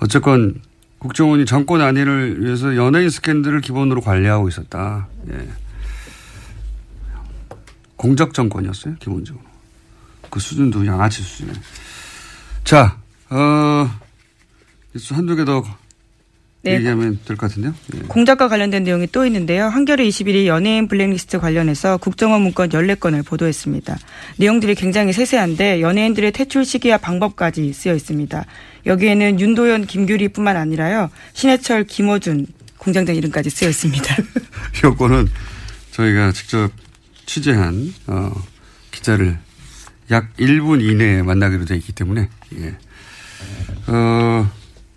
어쨌건 0.00 0.62
국정원이 1.00 1.44
정권 1.44 1.82
안위를 1.82 2.42
위해서 2.42 2.76
연예인 2.76 3.10
스캔들을 3.10 3.60
기본으로 3.60 4.00
관리하고 4.00 4.48
있었다. 4.48 5.08
예. 5.30 5.48
공적 7.96 8.32
정권이었어요, 8.32 8.94
기본적으로. 9.00 9.47
그 10.30 10.40
수준도 10.40 10.86
양아치 10.86 11.22
수준에. 11.22 11.52
자, 12.64 12.98
어, 13.30 13.90
한두 15.12 15.36
개 15.36 15.44
더 15.44 15.62
네. 16.62 16.74
얘기하면 16.74 17.20
될 17.24 17.36
것 17.36 17.48
같은데요. 17.48 17.72
네. 17.88 18.00
공작과 18.08 18.48
관련된 18.48 18.82
내용이 18.82 19.06
또 19.12 19.24
있는데요. 19.24 19.66
한겨레 19.68 20.06
21이 20.08 20.46
연예인 20.46 20.88
블랙리스트 20.88 21.38
관련해서 21.38 21.98
국정원 21.98 22.42
문건 22.42 22.70
14건을 22.70 23.24
보도했습니다. 23.24 23.96
내용들이 24.38 24.74
굉장히 24.74 25.12
세세한데 25.12 25.80
연예인들의 25.80 26.32
퇴출 26.32 26.64
시기와 26.64 26.98
방법까지 26.98 27.72
쓰여 27.72 27.94
있습니다. 27.94 28.44
여기에는 28.86 29.38
윤도현, 29.40 29.86
김규리뿐만 29.86 30.56
아니라요. 30.56 31.10
신해철, 31.32 31.84
김호준 31.84 32.46
공장장 32.76 33.14
이름까지 33.14 33.50
쓰여 33.50 33.68
있습니다. 33.68 34.16
이 34.78 34.96
건은 34.96 35.28
저희가 35.92 36.32
직접 36.32 36.70
취재한 37.26 37.94
어, 38.08 38.32
기자를 38.90 39.38
약 40.10 40.34
1분 40.38 40.82
이내에 40.82 41.22
만나기로 41.22 41.64
되어 41.64 41.76
있기 41.76 41.92
때문에 41.92 42.28
예. 42.58 42.74
어, 43.92 44.50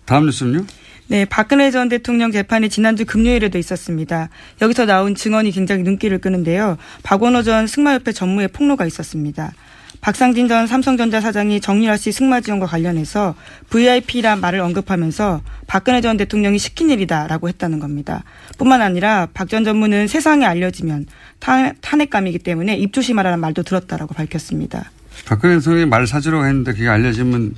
다음 0.04 0.26
뉴스는요? 0.26 0.66
네, 1.08 1.24
박근혜 1.26 1.70
전 1.70 1.88
대통령 1.88 2.32
재판이 2.32 2.70
지난주 2.70 3.04
금요일에도 3.04 3.58
있었습니다. 3.58 4.30
여기서 4.62 4.86
나온 4.86 5.14
증언이 5.14 5.50
굉장히 5.50 5.82
눈길을 5.82 6.18
끄는데요. 6.20 6.78
박원호 7.02 7.42
전 7.42 7.66
승마협회 7.66 8.12
전무의 8.12 8.48
폭로가 8.48 8.86
있었습니다. 8.86 9.52
박상진 10.00 10.48
전 10.48 10.66
삼성전자 10.66 11.20
사장이 11.20 11.60
정유라 11.60 11.96
씨 11.96 12.10
승마 12.10 12.40
지원과 12.40 12.66
관련해서 12.66 13.34
VIP란 13.70 14.40
말을 14.40 14.58
언급하면서 14.60 15.42
박근혜 15.66 16.00
전 16.00 16.16
대통령이 16.16 16.58
시킨 16.58 16.90
일이다라고 16.90 17.48
했다는 17.48 17.78
겁니다. 17.78 18.24
뿐만 18.58 18.80
아니라 18.80 19.28
박 19.34 19.48
전 19.48 19.64
전무는 19.64 20.08
세상에 20.08 20.44
알려지면 20.46 21.06
탄핵감이기 21.38 22.38
때문에 22.40 22.76
입조심하라는 22.78 23.38
말도 23.38 23.62
들었다라고 23.64 24.14
밝혔습니다. 24.14 24.90
박근혜 25.32 25.56
대통령이 25.56 25.86
말 25.86 26.06
사주라고 26.06 26.44
했는데 26.44 26.72
그게 26.72 26.88
알려지면 26.88 27.54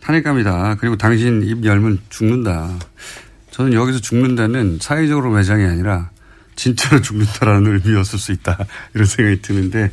탄핵감이다. 0.00 0.76
그리고 0.78 0.96
당신 0.96 1.42
입 1.44 1.64
열면 1.64 2.00
죽는다. 2.10 2.78
저는 3.52 3.72
여기서 3.72 4.00
죽는다는 4.00 4.80
사회적으로 4.82 5.30
매장이 5.30 5.64
아니라 5.64 6.10
진짜로 6.56 7.00
죽는다라는 7.00 7.80
의미였을 7.82 8.18
수 8.18 8.32
있다. 8.32 8.58
이런 8.92 9.06
생각이 9.06 9.40
드는데 9.40 9.90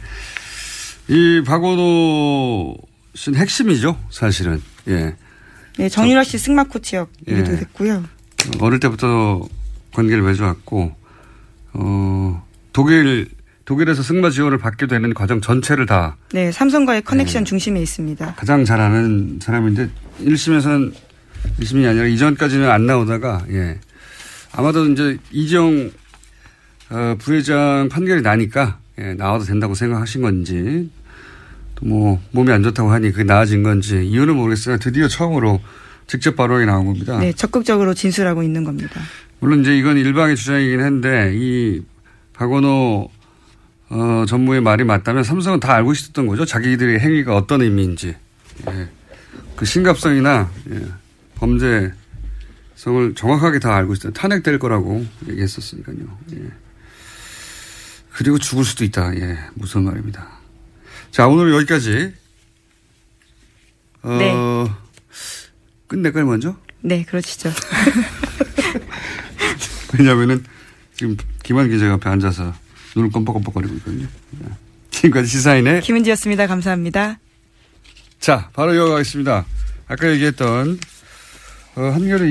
이 1.07 1.41
박원호 1.45 2.75
씨는 3.15 3.39
핵심이죠. 3.39 3.97
사실은. 4.09 4.61
예. 4.89 5.15
네, 5.77 5.87
정유라 5.87 6.25
씨 6.25 6.37
승마 6.37 6.65
코치였기도 6.65 7.31
예. 7.37 7.43
됐고요. 7.43 8.03
어릴 8.59 8.81
때부터 8.81 9.47
관계를 9.93 10.23
맺어왔고 10.23 10.93
어 11.71 12.45
독일 12.73 13.29
독일에서 13.65 14.03
승마 14.03 14.29
지원을 14.29 14.57
받게 14.57 14.87
되는 14.87 15.13
과정 15.13 15.39
전체를 15.41 15.85
다. 15.85 16.17
네, 16.33 16.51
삼성과의 16.51 17.03
커넥션 17.03 17.43
네. 17.43 17.49
중심에 17.49 17.81
있습니다. 17.81 18.35
가장 18.35 18.65
잘하는 18.65 19.39
사람인데 19.41 19.89
1심에서는 20.21 20.93
1심이 21.61 21.87
아니라 21.87 22.05
이전까지는 22.07 22.69
안 22.69 22.85
나오다가 22.85 23.45
예. 23.49 23.79
아마도 24.51 24.85
이제 24.87 25.17
이정 25.31 25.91
어, 26.89 27.15
부회장 27.19 27.89
판결이 27.89 28.21
나니까 28.21 28.79
예, 28.99 29.13
나와도 29.13 29.45
된다고 29.45 29.73
생각하신 29.73 30.21
건지 30.21 30.89
또 31.75 31.85
뭐 31.85 32.21
몸이 32.31 32.51
안 32.51 32.63
좋다고 32.63 32.91
하니 32.91 33.11
그게 33.11 33.23
나아진 33.23 33.63
건지 33.63 34.05
이유는 34.05 34.35
모르겠으나 34.35 34.77
드디어 34.77 35.07
처음으로 35.07 35.59
직접 36.07 36.35
발언이 36.35 36.65
나온 36.65 36.85
겁니다. 36.85 37.17
네, 37.19 37.33
적극적으로 37.33 37.93
진술하고 37.93 38.43
있는 38.43 38.63
겁니다. 38.63 39.01
물론 39.39 39.61
이제 39.61 39.77
이건 39.77 39.97
일방의 39.97 40.35
주장이긴 40.35 40.79
한데 40.81 41.33
이 41.35 41.81
박원호 42.33 43.09
어, 43.93 44.25
전무의 44.27 44.61
말이 44.61 44.83
맞다면 44.83 45.23
삼성은 45.23 45.59
다 45.59 45.75
알고 45.75 45.91
있었던 45.93 46.25
거죠. 46.25 46.45
자기들의 46.45 46.99
행위가 46.99 47.35
어떤 47.35 47.61
의미인지. 47.61 48.15
예. 48.67 48.89
그 49.55 49.65
심각성이나 49.65 50.49
예. 50.71 50.81
범죄성을 51.35 51.93
정확하게 53.15 53.59
다 53.59 53.75
알고 53.75 53.93
있어요. 53.93 54.11
탄핵될 54.13 54.57
거라고 54.57 55.05
얘기했었으니까요. 55.29 55.97
예. 56.33 56.39
그리고 58.13 58.39
죽을 58.39 58.65
수도 58.65 58.83
있다. 58.83 59.15
예. 59.15 59.37
무서운 59.53 59.85
말입니다. 59.85 60.27
자, 61.11 61.27
오늘 61.27 61.53
여기까지. 61.53 62.13
어, 64.01 64.17
네. 64.17 64.33
끝낼까요, 65.85 66.25
먼저? 66.25 66.57
네, 66.81 67.03
그러시죠. 67.03 67.51
왜냐면은 69.97 70.43
지금 70.95 71.15
김한 71.43 71.69
기자가 71.69 71.93
앞에 71.93 72.09
앉아서 72.09 72.62
눈을 72.95 73.11
껌뻑껌뻑거리고 73.11 73.73
있거든요. 73.75 74.07
네. 74.39 74.47
지금까지 74.91 75.27
시사인의 75.27 75.81
김은지였습니다. 75.81 76.47
감사합니다. 76.47 77.19
자, 78.19 78.49
바로 78.53 78.73
이어가겠습니다. 78.73 79.45
아까 79.87 80.11
얘기했던 80.11 80.79
어, 81.75 81.81
한겨레 81.81 82.25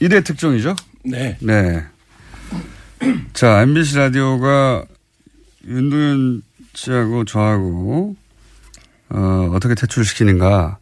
21회 0.00 0.24
특종이죠? 0.24 0.74
네. 1.04 1.36
네. 1.40 1.84
자, 3.32 3.62
MBC 3.62 3.96
라디오가 3.96 4.84
윤도현 5.66 6.42
씨하고 6.74 7.24
저하고 7.24 8.16
어, 9.10 9.50
어떻게 9.54 9.74
퇴출시키는가. 9.74 10.78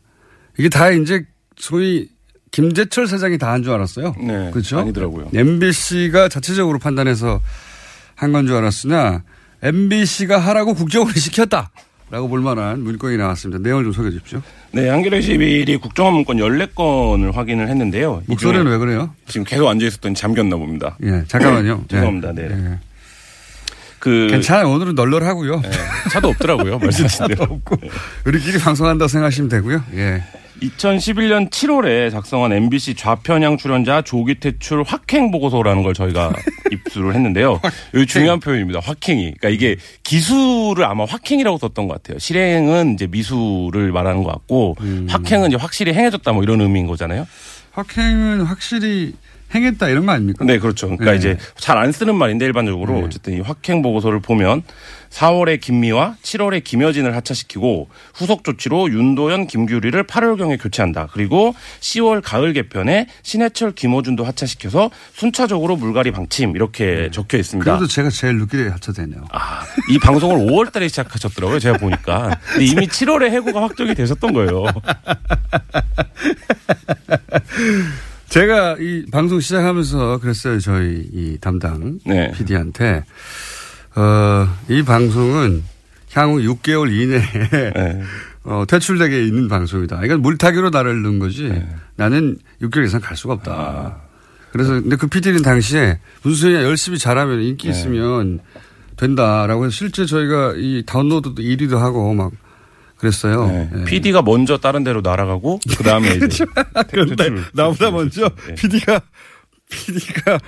이게 0.58 0.68
다 0.68 0.90
이제 0.90 1.24
소위 1.56 2.08
김재철 2.50 3.06
사장이 3.08 3.38
다 3.38 3.48
한 3.50 3.62
줄 3.62 3.72
알았어요. 3.72 4.14
네. 4.20 4.50
그렇죠? 4.52 4.78
아니더라고요. 4.78 5.30
MBC가 5.34 6.28
자체적으로 6.28 6.78
판단해서 6.78 7.40
한 8.22 8.32
건 8.32 8.46
줄 8.46 8.56
알았으나 8.56 9.22
MBC가 9.62 10.38
하라고 10.38 10.74
국정원이 10.74 11.14
시켰다. 11.18 11.70
라고 12.11 12.28
볼 12.28 12.40
만한 12.40 12.80
문건이 12.82 13.16
나왔습니다. 13.16 13.58
내용을 13.62 13.85
좀 13.85 13.92
소개해 13.92 14.12
주십시오. 14.12 14.42
네, 14.72 14.88
한겨레 14.90 15.20
21이 15.20 15.80
국정원 15.80 16.12
문건 16.14 16.37
14건을 16.37 17.32
확인을 17.32 17.68
했는데요. 17.68 18.22
목소리는 18.26 18.66
왜 18.66 18.76
그래요? 18.76 19.14
지금 19.26 19.44
계속 19.44 19.66
앉아 19.68 19.87
있었더니 19.87 20.14
잠겼나 20.14 20.56
봅니다. 20.56 20.96
예, 21.04 21.24
잠깐만요. 21.26 21.85
죄송합니다. 21.90 22.32
네. 22.35 22.48
네. 22.48 22.78
그 23.98 24.26
괜찮아요. 24.30 24.68
오늘은 24.70 24.94
널널하고요. 24.94 25.61
네, 25.62 25.70
차도 26.11 26.28
없더라고요. 26.28 26.78
말씀드린 26.85 27.28
대로. 27.28 27.44
없고 27.44 27.76
우리끼리 28.26 28.58
방송한다고 28.58 29.08
생각하시면 29.08 29.48
되고요. 29.48 29.82
예. 29.94 30.22
2011년 30.62 31.51
7월에 31.51 32.11
작성한 32.11 32.53
MBC 32.53 32.94
좌편향 32.94 33.57
출연자 33.57 34.03
조기 34.03 34.38
퇴출 34.38 34.83
확행 34.83 35.31
보고서라는 35.31 35.83
걸 35.83 35.94
저희가 35.94 36.33
입수를 36.70 37.14
했는데요. 37.14 37.61
여기 37.94 38.07
중요한 38.07 38.40
표현입니다. 38.40 38.81
확행이. 38.81 39.35
그러니까 39.38 39.48
이게 39.48 39.77
기술을 40.05 40.85
아마 40.85 41.05
확행이라고 41.05 41.59
썼던 41.59 41.88
것 41.88 41.94
같아요. 41.94 42.18
실행은 42.18 42.94
이제 42.94 43.07
미수를 43.07 43.92
말하는 43.92 44.22
것 44.22 44.31
같고 44.31 44.77
음. 44.81 45.07
확행은 45.11 45.48
이제 45.48 45.57
확실히 45.57 45.92
행해졌다 45.94 46.33
뭐 46.33 46.42
이런 46.42 46.61
의미인 46.61 46.87
거잖아요. 46.87 47.27
확행은 47.72 48.42
확실히 48.42 49.14
행했다 49.54 49.88
이런 49.88 50.06
거 50.06 50.12
아닙니까? 50.12 50.44
네, 50.44 50.58
그렇죠. 50.58 50.86
그러니까 50.86 51.12
네. 51.12 51.16
이제 51.18 51.36
잘 51.56 51.82
안 51.82 51.90
쓰는 51.90 52.14
말인데 52.14 52.44
일반적으로 52.46 52.94
네. 52.94 53.02
어쨌든 53.04 53.32
이 53.34 53.40
확행 53.40 53.82
보고서를 53.82 54.20
보면 54.20 54.62
4월에 55.10 55.60
김미화, 55.60 56.14
7월에 56.22 56.62
김여진을 56.64 57.14
하차시키고 57.16 57.88
후속 58.14 58.44
조치로 58.44 58.90
윤도현, 58.90 59.46
김규리를 59.46 60.02
8월경에 60.04 60.62
교체한다. 60.62 61.08
그리고 61.12 61.54
10월 61.80 62.22
가을 62.24 62.52
개편에 62.54 63.08
신해철, 63.22 63.72
김호준도 63.72 64.24
하차시켜서 64.24 64.90
순차적으로 65.12 65.76
물갈이 65.76 66.12
방침 66.12 66.54
이렇게 66.56 66.84
네. 66.86 67.10
적혀 67.10 67.36
있습니다. 67.38 67.70
그래도 67.70 67.86
제가 67.86 68.08
제일 68.10 68.38
늦게 68.38 68.68
하차되네요. 68.68 69.24
아, 69.32 69.62
이 69.90 69.98
방송을 69.98 70.46
5월 70.46 70.72
달에 70.72 70.88
시작하셨더라고요. 70.88 71.58
제가 71.58 71.78
보니까. 71.78 72.38
근데 72.52 72.64
이미 72.64 72.86
7월에 72.86 73.30
해고가 73.30 73.62
확정이 73.62 73.94
되셨던 73.94 74.32
거예요. 74.32 74.64
제가 78.33 78.77
이 78.81 79.05
방송 79.12 79.40
시작하면서 79.40 80.21
그랬어요. 80.21 80.59
저희 80.59 81.07
이 81.12 81.37
담당 81.38 81.99
네. 82.07 82.33
PD한테 82.33 83.05
어, 83.95 84.49
이 84.71 84.83
방송은 84.83 85.62
향후 86.14 86.38
6개월 86.38 86.90
이내에 86.90 87.73
네. 87.75 88.03
어, 88.45 88.64
퇴출되게 88.66 89.27
있는 89.27 89.49
방송이다. 89.49 90.03
이건 90.07 90.23
물타기로 90.23 90.71
나를 90.71 91.03
넣은 91.03 91.18
거지. 91.18 91.51
네. 91.51 91.68
나는 91.97 92.38
6개월 92.62 92.87
이상 92.87 93.03
갈 93.03 93.18
수가 93.18 93.35
없다. 93.35 93.53
아. 93.53 94.01
그래서 94.51 94.73
근데 94.81 94.97
그 94.97 95.09
PD는 95.09 95.42
당시에 95.42 95.99
무슨 96.23 96.40
소리냐 96.40 96.62
열심히 96.62 96.97
잘하면 96.97 97.42
인기 97.42 97.66
네. 97.66 97.75
있으면 97.75 98.40
된다라고 98.97 99.66
해서 99.66 99.73
실제 99.73 100.07
저희가 100.07 100.55
이 100.57 100.85
다운로드도 100.87 101.42
1위도 101.42 101.77
하고 101.77 102.14
막 102.14 102.33
그랬어요. 103.02 103.46
네. 103.48 103.70
예. 103.80 103.84
PD가 103.84 104.22
먼저 104.22 104.58
다른 104.58 104.84
데로 104.84 105.00
날아가고 105.00 105.58
그 105.76 105.82
다음에 105.82 106.14
이제 106.14 106.46
그런데 106.88 107.16
퇴출, 107.16 107.44
나보다 107.52 107.90
먼저 107.90 108.30
네. 108.46 108.54
PD가 108.54 109.00
PD가 109.68 110.38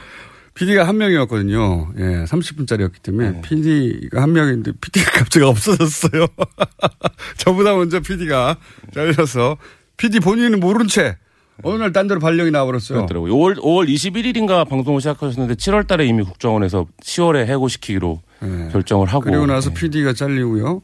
PD가 0.55 0.87
한 0.87 0.97
명이었거든요. 0.99 1.93
예, 1.99 2.03
30분짜리였기 2.27 3.03
때문에 3.03 3.31
네. 3.33 3.41
PD가 3.43 4.23
한 4.23 4.33
명인데 4.33 4.73
PD가 4.81 5.11
갑자기 5.19 5.45
없어졌어요. 5.45 6.29
저보다 7.39 7.75
먼저 7.75 7.99
PD가 7.99 8.57
잘려서 8.95 9.57
PD 9.97 10.21
본인은 10.21 10.61
모른 10.61 10.87
채 10.87 11.17
어느 11.65 11.77
날 11.79 11.93
딴 11.93 12.07
데로 12.07 12.21
발령이 12.21 12.53
나와버렸어요. 12.53 12.99
그렇더라고요. 12.99 13.33
5월, 13.35 13.57
5월 13.59 13.89
21일인가 13.89 14.69
방송을 14.69 15.01
시작하셨는데 15.01 15.55
7월 15.55 15.87
달에 15.89 16.07
이미 16.07 16.23
국정원에서 16.23 16.87
10월에 17.03 17.47
해고시키기로 17.47 18.21
네. 18.43 18.69
결정을 18.73 19.09
하고. 19.09 19.21
그리고 19.23 19.47
나서 19.47 19.71
네. 19.71 19.75
PD가 19.75 20.13
잘리고요. 20.15 20.83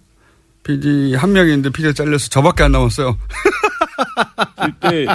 PD 0.62 1.14
한 1.14 1.33
명인데 1.33 1.70
PD가 1.70 1.92
잘려서 1.92 2.29
저밖에 2.29 2.64
안 2.64 2.73
남았어요. 2.73 3.16
이때 4.68 5.07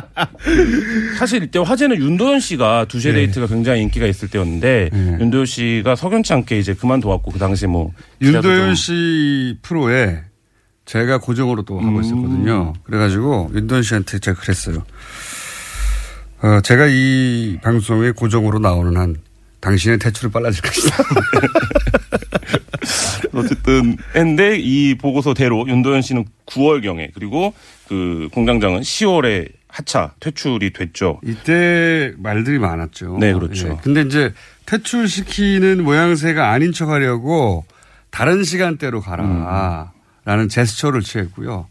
사실 1.17 1.43
이때 1.43 1.59
화제는 1.59 1.97
윤도현 1.97 2.39
씨가 2.39 2.85
두시에 2.85 3.11
네. 3.11 3.19
데이트가 3.19 3.47
굉장히 3.47 3.81
인기가 3.81 4.05
있을 4.05 4.29
때였는데 4.29 4.89
네. 4.91 5.17
윤도현 5.19 5.45
씨가 5.45 5.95
석연치 5.95 6.33
않게 6.33 6.59
이제 6.59 6.73
그만둬왔고 6.73 7.31
그 7.31 7.39
당시 7.39 7.67
뭐 7.67 7.91
윤도현 8.21 8.75
씨 8.75 9.57
프로에 9.61 10.21
제가 10.85 11.19
고정으로 11.19 11.63
또 11.63 11.79
하고 11.79 11.97
음. 11.97 12.03
있었거든요. 12.03 12.73
그래가지고 12.83 13.51
윤도현 13.55 13.83
씨한테 13.83 14.19
제가 14.19 14.39
그랬어요. 14.39 14.83
어, 16.41 16.61
제가 16.61 16.87
이 16.87 17.57
방송에 17.63 18.11
고정으로 18.11 18.59
나오는 18.59 18.95
한 18.97 19.15
당신의 19.65 19.97
대출이 19.97 20.31
빨라질 20.31 20.61
것이다. 20.61 20.97
좀 23.31 23.31
어쨌든 23.41 23.97
했는데 24.15 24.57
이 24.59 24.95
보고서대로 24.95 25.67
윤도현 25.67 26.03
씨는 26.03 26.25
9월경에 26.45 27.09
그리고 27.15 27.53
그 27.87 28.29
공장장은 28.31 28.81
10월에 28.81 29.49
하차 29.67 30.13
퇴출이 30.19 30.71
됐죠. 30.71 31.19
이때 31.23 32.13
말들이 32.17 32.59
많았죠. 32.59 33.17
네, 33.19 33.33
그렇죠. 33.33 33.69
예. 33.69 33.77
근데 33.81 34.01
이제 34.01 34.33
퇴출시키는 34.67 35.83
모양새가 35.83 36.51
아닌 36.51 36.71
척 36.71 36.89
하려고 36.89 37.65
다른 38.11 38.43
시간대로 38.43 39.01
가라. 39.01 39.91
라는 40.25 40.47
제스처를 40.47 41.01
취했고요. 41.01 41.67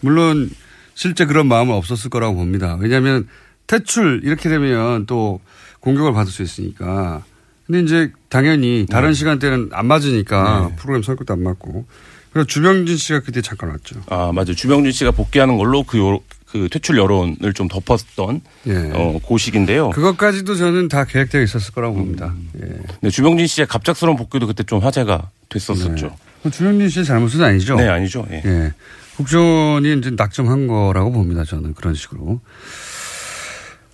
물론 0.00 0.50
실제 0.94 1.24
그런 1.24 1.48
마음은 1.48 1.74
없었을 1.74 2.10
거라고 2.10 2.34
봅니다. 2.36 2.76
왜냐하면 2.78 3.26
퇴출 3.66 4.20
이렇게 4.24 4.48
되면 4.48 5.06
또 5.06 5.40
공격을 5.80 6.12
받을 6.12 6.30
수 6.30 6.42
있으니까. 6.42 7.24
근데 7.70 7.84
이제 7.84 8.12
당연히 8.28 8.84
다른 8.90 9.14
시간대는 9.14 9.70
안 9.72 9.86
맞으니까 9.86 10.72
프로그램 10.76 11.04
성격도 11.04 11.32
안 11.32 11.44
맞고. 11.44 11.84
그래서 12.32 12.46
주병진 12.48 12.96
씨가 12.96 13.20
그때 13.20 13.40
잠깐 13.42 13.70
왔죠. 13.70 14.00
아 14.08 14.32
맞아요. 14.32 14.54
주병준 14.54 14.90
씨가 14.90 15.12
복귀하는 15.12 15.56
걸로 15.56 15.84
그, 15.84 15.98
요, 15.98 16.18
그 16.50 16.68
퇴출 16.68 16.98
여론을 16.98 17.52
좀 17.54 17.68
덮었던 17.68 18.40
예. 18.66 18.90
어, 18.94 19.20
고식인데요. 19.22 19.90
그것까지도 19.90 20.56
저는 20.56 20.88
다 20.88 21.04
계획되어 21.04 21.42
있었을 21.42 21.72
거라고 21.72 21.94
봅니다. 21.94 22.34
예. 22.60 22.78
네, 23.02 23.10
주병진 23.10 23.46
씨의 23.46 23.68
갑작스러운 23.68 24.16
복귀도 24.16 24.48
그때 24.48 24.64
좀 24.64 24.80
화제가 24.80 25.30
됐었었죠. 25.48 26.16
그 26.42 26.50
주현진 26.50 26.88
씨의 26.88 27.04
잘못은 27.04 27.42
아니죠? 27.42 27.76
네, 27.76 27.86
아니죠. 27.88 28.26
예. 28.32 28.42
예. 28.44 28.72
국정원이 29.16 29.98
이제 29.98 30.10
낙점한 30.10 30.66
거라고 30.66 31.12
봅니다. 31.12 31.44
저는 31.44 31.74
그런 31.74 31.94
식으로. 31.94 32.40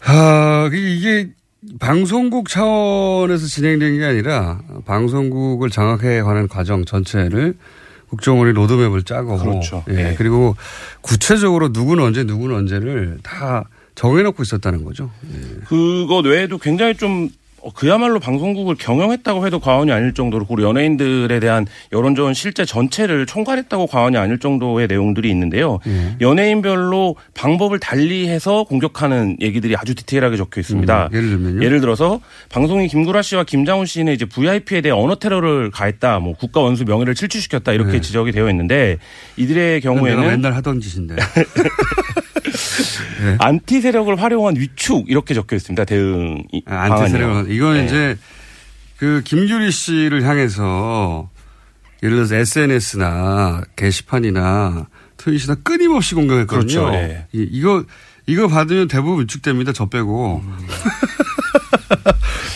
아, 0.05 0.71
이게 0.73 1.29
방송국 1.79 2.49
차원에서 2.49 3.47
진행된 3.47 3.99
게 3.99 4.05
아니라 4.05 4.61
방송국을 4.85 5.71
장악해 5.71 6.23
가는 6.23 6.49
과정 6.49 6.85
전체를 6.85 7.55
국정원이 8.09 8.53
로드맵을 8.53 9.03
짜고 9.03 9.39
그렇죠. 9.39 9.85
예. 9.91 10.11
예. 10.11 10.15
그리고 10.17 10.57
구체적으로 11.01 11.69
누구는 11.69 12.05
언제 12.05 12.25
누구는 12.25 12.55
언제를 12.57 13.19
다 13.23 13.69
정해놓고 13.95 14.43
있었다는 14.43 14.85
거죠. 14.85 15.11
예. 15.33 15.61
그것 15.67 16.25
외에도 16.25 16.59
굉장히 16.59 16.95
좀 16.95 17.25
어, 17.25 17.29
그야말로 17.75 18.21
방송국을 18.21 18.77
경영했다고 18.77 19.47
해도 19.47 19.59
과언이 19.59 19.93
아닐 19.93 20.15
정도로 20.15 20.47
그리고 20.47 20.69
연예인들에 20.69 21.41
대한 21.41 21.67
여론조원 21.93 22.35
실제 22.35 22.65
전체를 22.65 23.27
총괄했다고 23.27 23.87
과언이 23.87 24.17
아닐 24.17 24.39
정도의 24.39 24.87
내용들이 24.87 25.31
있는데요. 25.31 25.79
예. 25.87 26.17
연예인별로 26.21 27.17
방법을 27.35 27.79
달리해서 27.79 28.65
공격하는 28.65 29.37
얘기들이 29.41 29.77
아주 29.77 29.95
디테일하게 29.95 30.37
적혀 30.37 30.61
있습니다. 30.61 31.09
음, 31.13 31.17
예를 31.17 31.29
들면요. 31.31 31.65
예를 31.65 31.81
들어서 31.81 32.21
방송인 32.49 32.89
김구라 32.89 33.23
씨와 33.23 33.45
김장훈 33.45 33.87
씨는 33.87 34.13
이제 34.13 34.25
VIP에 34.25 34.81
대해 34.81 34.93
언어 34.93 35.17
테러를 35.17 35.71
가했다, 35.71 36.19
뭐 36.21 36.35
국가 36.35 36.61
원수 36.61 36.85
명예를 36.85 37.15
침취시켰다 37.15 37.73
이렇게 37.73 37.93
네. 37.93 38.01
지적이 38.01 38.33
되어 38.33 38.49
있는데 38.51 38.99
이들의 39.37 39.81
경우에는 39.81 40.27
맨날 40.27 40.55
하던 40.55 40.81
짓인데. 40.81 41.17
안티 43.39 43.81
세력을 43.81 44.15
활용한 44.21 44.57
위축 44.57 45.09
이렇게 45.09 45.35
적혀 45.35 45.57
있습니다. 45.57 45.85
대응 45.85 46.43
이- 46.53 46.63
아, 46.67 46.93
안티 46.93 47.11
세력은 47.11 47.33
방안이요. 47.35 47.55
이건 47.55 47.75
네. 47.79 47.85
이제 47.87 48.19
그 48.99 49.23
김규리 49.25 49.71
씨를 49.71 50.25
향해서 50.25 51.29
예를 52.03 52.17
들어서 52.17 52.35
SNS나 52.37 53.63
게시판이나 53.77 54.87
트윗이나 55.17 55.57
끊임없이 55.63 56.15
공격했거든요. 56.15 56.81
그렇죠, 56.87 56.95
예. 56.95 57.27
이, 57.33 57.47
이거 57.51 57.85
이거 58.27 58.49
받으면 58.49 58.89
대부분 58.89 59.23
위축됩니다. 59.23 59.73
저 59.73 59.87
빼고. 59.87 60.43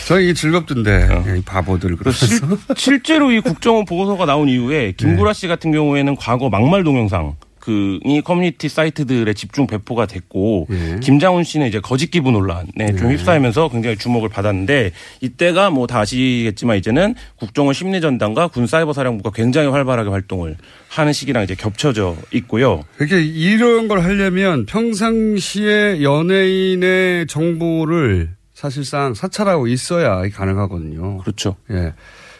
저는 0.07 0.23
이게 0.23 0.33
즐겁던데 0.33 1.07
어. 1.09 1.35
이 1.37 1.41
바보들 1.41 1.95
그래서 1.95 2.25
실, 2.25 2.39
실제로 2.75 3.31
이 3.31 3.39
국정원 3.39 3.85
보고서가 3.85 4.25
나온 4.25 4.49
이후에 4.49 4.93
김구라 4.97 5.31
씨 5.33 5.47
같은 5.47 5.71
경우에는 5.71 6.15
과거 6.17 6.49
막말 6.49 6.83
동영상 6.83 7.35
그이 7.61 8.21
커뮤니티 8.23 8.67
사이트들에 8.67 9.33
집중 9.33 9.67
배포가 9.67 10.07
됐고 10.07 10.67
예. 10.71 10.99
김장훈 11.01 11.43
씨는 11.43 11.67
이제 11.67 11.79
거짓 11.79 12.11
기부 12.11 12.31
논란에 12.31 12.95
좀 12.97 13.11
휩싸이면서 13.11 13.69
굉장히 13.69 13.95
주목을 13.97 14.29
받았는데 14.29 14.91
이때가 15.21 15.69
뭐 15.69 15.87
다 15.87 15.99
아시겠지만 15.99 16.77
이제는 16.77 17.15
국정원 17.37 17.73
심리전단과 17.73 18.47
군 18.47 18.65
사이버 18.65 18.93
사령부가 18.93 19.31
굉장히 19.31 19.67
활발하게 19.69 20.09
활동을 20.09 20.57
하는 20.89 21.13
시기랑 21.13 21.43
이제 21.43 21.53
겹쳐져 21.55 22.15
있고요. 22.33 22.83
이렇게 22.99 23.21
이런 23.21 23.87
걸 23.87 24.01
하려면 24.01 24.65
평상시에 24.65 26.01
연예인의 26.01 27.27
정보를 27.27 28.29
사실상 28.53 29.13
사찰하고 29.13 29.67
있어야 29.67 30.27
가능하거든요. 30.29 31.17
그렇죠. 31.19 31.55
예. 31.71 31.93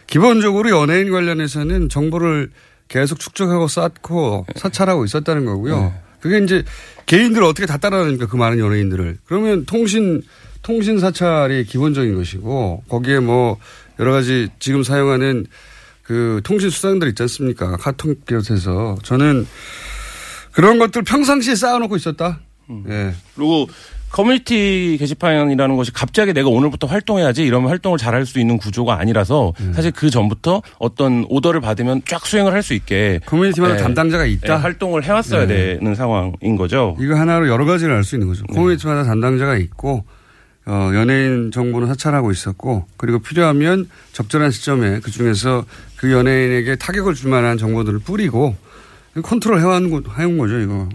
기본적으로 0.06 0.70
연예인 0.70 1.10
관련해서는 1.10 1.88
정보를 1.88 2.50
계속 2.92 3.18
축적하고 3.18 3.68
쌓고 3.68 4.46
사찰하고 4.54 5.06
있었다는 5.06 5.46
거고요. 5.46 5.94
그게 6.20 6.38
이제 6.38 6.62
개인들을 7.06 7.42
어떻게 7.44 7.66
다 7.66 7.78
따라하니까 7.78 8.26
그 8.26 8.36
많은 8.36 8.58
연예인들을. 8.58 9.18
그러면 9.24 9.64
통신, 9.64 10.22
통신 10.60 11.00
사찰이 11.00 11.64
기본적인 11.64 12.14
것이고 12.14 12.84
거기에 12.88 13.20
뭐 13.20 13.56
여러 13.98 14.12
가지 14.12 14.48
지금 14.58 14.82
사용하는 14.82 15.46
그 16.02 16.42
통신 16.44 16.68
수단들 16.68 17.08
있지 17.08 17.22
않습니까? 17.22 17.78
카톡 17.78 18.26
비롯해서 18.26 18.98
저는 19.02 19.46
그런 20.52 20.78
것들 20.78 21.02
평상시에 21.02 21.54
쌓아놓고 21.54 21.96
있었다. 21.96 22.40
예. 22.88 23.14
그리고 23.34 23.68
커뮤니티 24.12 24.96
게시판이라는 25.00 25.76
것이 25.76 25.92
갑자기 25.92 26.32
내가 26.34 26.48
오늘부터 26.50 26.86
활동해야지 26.86 27.44
이러면 27.44 27.70
활동을 27.70 27.98
잘할 27.98 28.26
수 28.26 28.38
있는 28.38 28.58
구조가 28.58 28.98
아니라서 29.00 29.54
음. 29.60 29.72
사실 29.74 29.90
그 29.90 30.10
전부터 30.10 30.62
어떤 30.78 31.24
오더를 31.28 31.60
받으면 31.60 32.02
쫙 32.06 32.24
수행을 32.26 32.52
할 32.52 32.62
수 32.62 32.74
있게 32.74 33.18
커뮤니티마다 33.26 33.74
예, 33.74 33.78
담당자가 33.78 34.28
예, 34.28 34.30
있다. 34.30 34.56
활동을 34.58 35.02
해왔어야 35.02 35.48
네. 35.48 35.78
되는 35.78 35.96
상황인 35.96 36.54
거죠. 36.56 36.96
이거 37.00 37.16
하나로 37.16 37.48
여러 37.48 37.64
가지를 37.64 37.92
알 37.92 38.04
수 38.04 38.14
있는 38.14 38.28
거죠. 38.28 38.44
커뮤니티마다 38.44 39.02
담당자가 39.02 39.56
있고 39.56 40.04
어, 40.66 40.92
연예인 40.94 41.50
정보는 41.50 41.88
사찰하고 41.88 42.30
있었고 42.30 42.84
그리고 42.96 43.18
필요하면 43.18 43.88
적절한 44.12 44.52
시점에 44.52 45.00
그 45.00 45.10
중에서 45.10 45.64
그 45.96 46.12
연예인에게 46.12 46.76
타격을 46.76 47.14
줄 47.14 47.30
만한 47.30 47.58
정보들을 47.58 47.98
뿌리고 48.00 48.54
컨트롤 49.20 49.60
해온, 49.60 49.90
거, 49.90 50.00
해온 50.18 50.38
거죠 50.38 50.58
이거. 50.58 50.88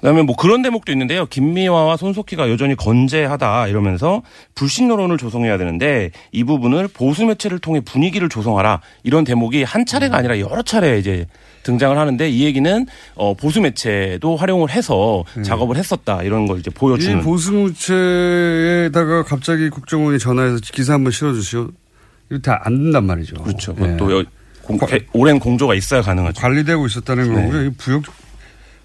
그다음에 0.00 0.20
뭐 0.22 0.36
그런 0.36 0.60
대목도 0.60 0.92
있는데요. 0.92 1.24
김미화와 1.24 1.96
손석희가 1.96 2.50
여전히 2.50 2.76
건재하다 2.76 3.68
이러면서 3.68 4.22
불신 4.54 4.90
여론을 4.90 5.16
조성해야 5.16 5.56
되는데 5.56 6.10
이 6.30 6.44
부분을 6.44 6.88
보수 6.88 7.24
매체를 7.24 7.60
통해 7.60 7.80
분위기를 7.80 8.28
조성하라 8.28 8.82
이런 9.02 9.24
대목이 9.24 9.62
한 9.62 9.86
차례가 9.86 10.18
아니라 10.18 10.38
여러 10.40 10.60
차례 10.62 10.98
이제 10.98 11.26
등장을 11.62 11.96
하는데 11.96 12.28
이 12.28 12.44
얘기는 12.44 12.86
어 13.14 13.32
보수 13.32 13.62
매체도 13.62 14.36
활용을 14.36 14.68
해서 14.70 15.24
작업을 15.42 15.78
했었다 15.78 16.22
이런 16.22 16.46
걸 16.46 16.58
이제 16.58 16.70
이 16.70 16.74
보여주는 16.74 17.22
보수무체에다가 17.22 19.22
갑자기 19.24 19.70
국정원이 19.70 20.18
전화해서 20.18 20.58
기사 20.72 20.94
한번 20.94 21.12
실어주시오. 21.12 21.70
이거 22.30 22.40
다 22.40 22.60
안 22.64 22.74
된단 22.82 23.04
말이죠. 23.06 23.36
그렇죠. 23.42 23.74
예. 23.80 23.96
또 23.96 24.18
여- 24.18 24.24
공- 24.64 24.78
개- 24.78 25.06
오랜 25.12 25.38
공조가 25.38 25.74
있어야 25.74 26.02
가능하죠. 26.02 26.40
관리되고 26.40 26.86
있었다는 26.86 27.34
네. 27.34 27.42
거고요. 27.42 27.62
이 27.66 27.70
부역 27.76 28.02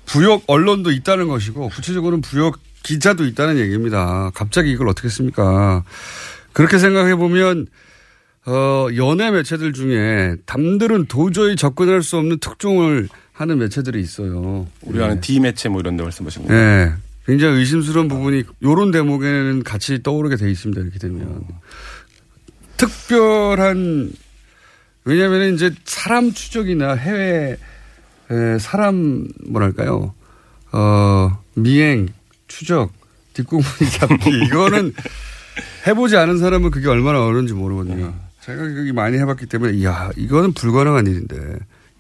부역 0.06 0.44
언론도 0.48 0.92
있다는 0.92 1.28
것이고 1.28 1.70
구체적으로는 1.70 2.22
부역 2.22 2.60
기자도 2.84 3.26
있다는 3.26 3.58
얘기입니다. 3.60 4.32
갑자기 4.34 4.72
이걸 4.72 4.88
어떻게 4.88 5.08
했습니까? 5.08 5.84
그렇게 6.54 6.78
생각해 6.80 7.16
보면 7.16 7.68
어, 8.46 8.88
연예 8.96 9.30
매체들 9.32 9.74
중에 9.74 10.36
남들은 10.46 11.06
도저히 11.06 11.56
접근할 11.56 12.02
수 12.02 12.18
없는 12.18 12.40
특종을 12.40 13.08
하는 13.34 13.60
매체들이 13.60 14.00
있어요. 14.02 14.66
우리 14.82 15.04
아는 15.04 15.22
D 15.22 15.40
매체 15.40 15.70
뭐 15.70 15.80
이런 15.82 15.96
데 15.98 16.04
말씀하신 16.04 16.48
거예요? 16.48 16.60
네. 16.86 16.94
굉장히 17.26 17.60
의심스러운 17.60 18.08
부분이 18.08 18.44
요런 18.64 18.90
대목에는 18.92 19.64
같이 19.64 20.02
떠오르게 20.02 20.36
돼 20.38 20.50
있습니다. 20.50 20.82
이렇게 20.82 20.98
되면. 20.98 21.44
특별한 22.78 24.12
왜냐하면 25.06 25.54
이제 25.54 25.72
사람 25.86 26.32
추적이나 26.32 26.94
해외 26.96 27.58
에, 28.32 28.60
사람 28.60 29.28
뭐랄까요 29.48 30.14
어 30.72 31.40
미행 31.56 32.08
추적 32.48 32.92
뒷공무니 33.34 33.90
잡기 34.00 34.30
이거는 34.46 34.94
해보지 35.88 36.18
않은 36.18 36.38
사람은 36.38 36.72
그게 36.72 36.88
얼마나 36.88 37.26
어려운지 37.26 37.54
모르거든요. 37.54 38.14
제가 38.42 38.62
그게 38.62 38.92
많이 38.92 39.18
해봤기 39.18 39.46
때문에 39.48 39.74
이야 39.78 40.10
이거는 40.16 40.54
불가능한 40.54 41.08
일인데 41.08 41.36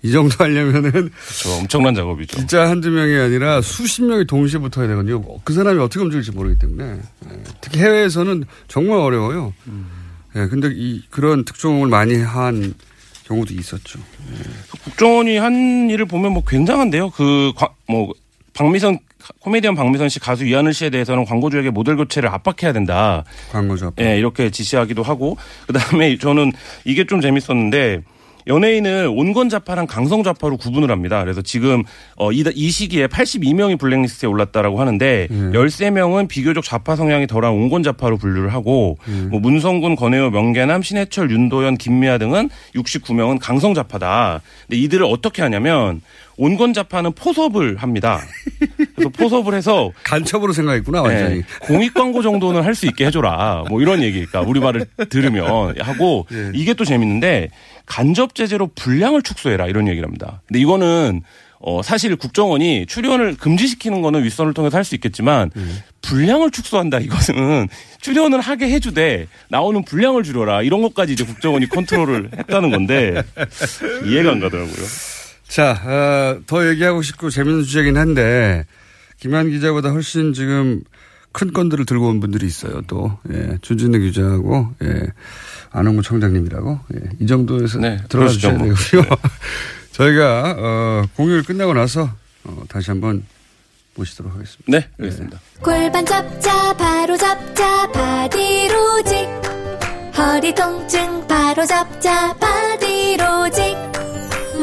이 0.01 0.11
정도 0.11 0.35
하려면은 0.39 0.91
그렇죠. 0.91 1.51
엄청난 1.59 1.93
작업이죠. 1.93 2.37
진짜 2.37 2.69
한두 2.69 2.89
명이 2.89 3.15
아니라 3.17 3.61
수십 3.61 4.03
명이 4.03 4.25
동시에 4.27 4.59
붙어야 4.59 4.87
되거든요. 4.87 5.21
그 5.43 5.53
사람이 5.53 5.79
어떻게 5.79 6.01
움직일지 6.03 6.31
모르기 6.31 6.57
때문에 6.57 7.01
예. 7.25 7.43
특히 7.59 7.79
해외에서는 7.81 8.45
정말 8.67 8.99
어려워요. 8.99 9.53
예, 10.35 10.47
근데 10.47 10.69
이 10.73 11.03
그런 11.09 11.43
특종을 11.43 11.87
많이 11.89 12.15
한 12.17 12.73
경우도 13.29 13.53
있었죠. 13.53 13.99
국정원이 14.83 15.37
한 15.37 15.89
일을 15.89 16.05
보면 16.05 16.33
뭐 16.33 16.43
굉장한데요. 16.45 17.11
그 17.11 17.53
뭐 17.87 18.13
박미선 18.53 18.99
코미디언 19.39 19.73
박미선 19.75 20.09
씨 20.09 20.19
가수 20.19 20.45
이하늘 20.45 20.73
씨에 20.73 20.89
대해서는 20.89 21.25
광고주에게 21.25 21.69
모델 21.69 21.95
교체를 21.95 22.29
압박해야 22.29 22.73
된다. 22.73 23.23
광고주 23.51 23.85
압박. 23.87 24.03
예, 24.05 24.17
이렇게 24.17 24.49
지시하기도 24.49 25.01
하고 25.03 25.37
그다음에 25.67 26.17
저는 26.17 26.51
이게 26.85 27.05
좀 27.05 27.21
재밌었는데 27.21 28.01
연예인을 28.49 29.09
온건 29.13 29.47
좌파랑 29.47 29.85
강성 29.87 30.23
좌파로 30.23 30.57
구분을 30.57 30.91
합니다. 30.91 31.23
그래서 31.23 31.41
지금 31.41 31.83
어, 32.17 32.31
이, 32.31 32.43
이 32.55 32.71
시기에 32.71 33.07
82명이 33.07 33.79
블랙리스트에 33.79 34.27
올랐다라고 34.27 34.81
하는데 34.81 35.27
음. 35.31 35.51
13명은 35.53 36.27
비교적 36.27 36.63
좌파 36.63 36.95
성향이 36.95 37.27
덜한 37.27 37.51
온건 37.51 37.83
좌파로 37.83 38.17
분류를 38.17 38.51
하고 38.53 38.97
음. 39.07 39.27
뭐 39.31 39.39
문성군, 39.39 39.95
권혜호, 39.95 40.31
명계남, 40.31 40.81
신해철, 40.81 41.29
윤도현, 41.31 41.77
김미아 41.77 42.17
등은 42.17 42.49
69명은 42.75 43.37
강성 43.39 43.73
좌파다. 43.73 44.41
근데 44.67 44.81
이들을 44.81 45.05
어떻게 45.05 45.41
하냐면 45.43 46.01
온건 46.41 46.73
좌파는 46.73 47.11
포섭을 47.13 47.75
합니다. 47.77 48.21
그래서 48.95 49.09
포섭을 49.09 49.53
해서 49.53 49.91
간첩으로 50.05 50.53
생각했구나 50.53 51.01
완전히. 51.01 51.35
네, 51.35 51.41
공익 51.61 51.93
광고 51.93 52.21
정도는 52.21 52.63
할 52.63 52.79
수 52.79 52.85
있게 52.85 53.05
해줘라. 53.07 53.65
뭐 53.67 53.81
이런 53.81 54.01
얘기일까 54.01 54.39
우리 54.39 54.61
말을 54.61 54.85
들으면 55.09 55.75
하고 55.81 56.25
예. 56.31 56.51
이게 56.55 56.73
또 56.73 56.85
재밌는데 56.85 57.49
간접 57.89 58.35
제재로 58.35 58.67
분량을 58.75 59.21
축소해라 59.23 59.67
이런 59.67 59.87
얘기를 59.89 60.07
합니다. 60.07 60.41
근데 60.47 60.59
이거는 60.61 61.21
어 61.59 61.81
사실 61.81 62.15
국정원이 62.15 62.85
출연을 62.85 63.35
금지시키는 63.35 64.01
거는 64.01 64.23
윗선을 64.23 64.53
통해서 64.53 64.77
할 64.77 64.85
수 64.85 64.95
있겠지만 64.95 65.51
분량을 66.01 66.51
축소한다 66.51 66.99
이것은 66.99 67.67
출연을 67.99 68.39
하게 68.39 68.69
해주되 68.69 69.27
나오는 69.49 69.83
분량을 69.83 70.23
줄여라 70.23 70.61
이런 70.61 70.81
것까지 70.81 71.11
이제 71.13 71.25
국정원이 71.25 71.67
컨트롤을 71.67 72.29
했다는 72.37 72.69
건데 72.71 73.23
이해가 74.05 74.31
안 74.31 74.39
가더라고요. 74.39 74.85
자, 75.49 75.71
어, 75.83 76.41
더 76.45 76.69
얘기하고 76.69 77.01
싶고 77.01 77.29
재밌는 77.31 77.63
주제긴 77.63 77.97
한데 77.97 78.63
김한 79.19 79.49
기자보다 79.49 79.89
훨씬 79.89 80.31
지금 80.31 80.81
큰 81.31 81.51
건들을 81.51 81.85
들고 81.85 82.07
온 82.07 82.19
분들이 82.21 82.45
있어요. 82.47 82.81
또 82.87 83.17
예, 83.33 83.57
준진우 83.61 83.99
기자하고 83.99 84.69
예, 84.83 85.07
안홍구 85.71 86.01
청장님이라고 86.03 86.79
예, 86.95 87.09
이 87.19 87.27
정도에서 87.27 87.79
네, 87.79 87.99
들어가 88.09 88.29
주셔야 88.29 88.53
뭐. 88.53 88.67
되고요. 88.67 89.03
저희가 89.91 90.55
어, 90.57 91.03
공휴일 91.15 91.43
끝나고 91.43 91.73
나서 91.73 92.09
어, 92.43 92.63
다시 92.69 92.89
한번 92.91 93.23
모시도록 93.95 94.33
하겠습니다. 94.33 94.63
네, 94.67 94.87
알겠습니다. 94.99 95.39
골반 95.61 96.05
잡자 96.05 96.73
바로 96.73 97.17
잡자 97.17 97.91
바디로직 97.91 99.27
허리 100.17 100.53
통증 100.55 101.27
바로 101.27 101.65
잡자 101.65 102.33
바디로직 102.35 103.75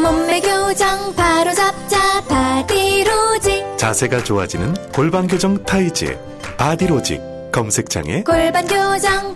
몸매 0.02 0.40
교정 0.40 1.14
바로 1.14 1.52
잡자 1.54 2.20
바디로직 2.28 3.78
자세가 3.78 4.24
좋아지는 4.24 4.74
골반 4.92 5.26
교정 5.26 5.62
타이즈 5.64 6.18
바디로직 6.56 7.20
검색창에 7.52 8.22
골반 8.22 8.66
교정 8.66 9.35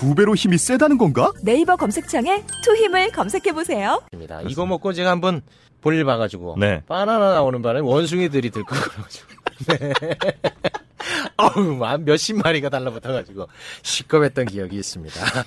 두 0.00 0.14
배로 0.14 0.34
힘이 0.34 0.56
세다는 0.56 0.96
건가? 0.96 1.30
네이버 1.42 1.76
검색창에 1.76 2.42
투 2.64 2.74
힘을 2.74 3.10
검색해 3.10 3.52
보세요. 3.52 4.02
입니다. 4.14 4.40
이거 4.48 4.64
먹고 4.64 4.94
제가 4.94 5.10
한번 5.10 5.42
볼일 5.82 6.06
봐가지고 6.06 6.56
네. 6.58 6.80
바나나 6.88 7.34
나오는 7.34 7.60
바람에 7.60 7.86
원숭이들이 7.86 8.48
들고 8.48 8.74
그래가지고 8.74 9.26
네. 9.68 9.92
어우 11.36 11.76
막 11.76 12.00
몇십 12.00 12.36
마리가 12.36 12.70
달라붙어가지고 12.70 13.46
식겁했던 13.82 14.46
기억이 14.46 14.76
있습니다. 14.76 15.20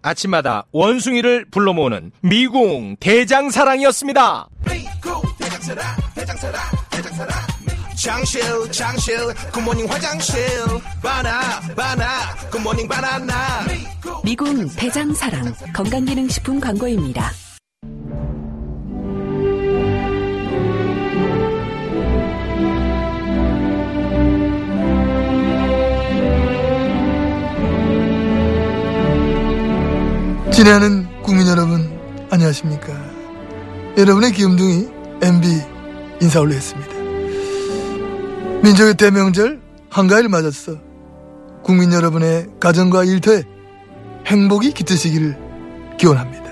아침마다 0.00 0.64
원숭이를 0.72 1.44
불러 1.50 1.74
모으는 1.74 2.10
미궁 2.22 2.96
대장사랑이었습니다. 3.00 4.48
장 6.26 6.38
실 8.00 8.40
장실 8.72 9.14
굿모닝 9.52 9.86
화장실. 9.86 10.42
바나 11.02 11.60
바나 11.76 12.34
굿모닝 12.50 12.88
바나나. 12.88 13.66
미궁 14.24 14.70
대장사랑 14.70 15.54
건강기능식품 15.74 16.60
광고입니다. 16.60 17.30
친애하는 30.50 31.06
국민 31.22 31.46
여러분 31.46 32.00
안녕하십니까? 32.30 32.94
여러분의 33.98 34.32
귀염둥이 34.32 34.88
MB 35.22 35.46
인사 36.22 36.40
올리겠습니다 36.40 36.89
민족의 38.62 38.94
대명절 38.94 39.60
한가위를 39.88 40.28
맞았어. 40.28 40.76
국민 41.62 41.92
여러분의 41.92 42.46
가정과 42.60 43.04
일터에 43.04 43.42
행복이 44.26 44.72
깃드시기를 44.72 45.36
기원합니다. 45.98 46.50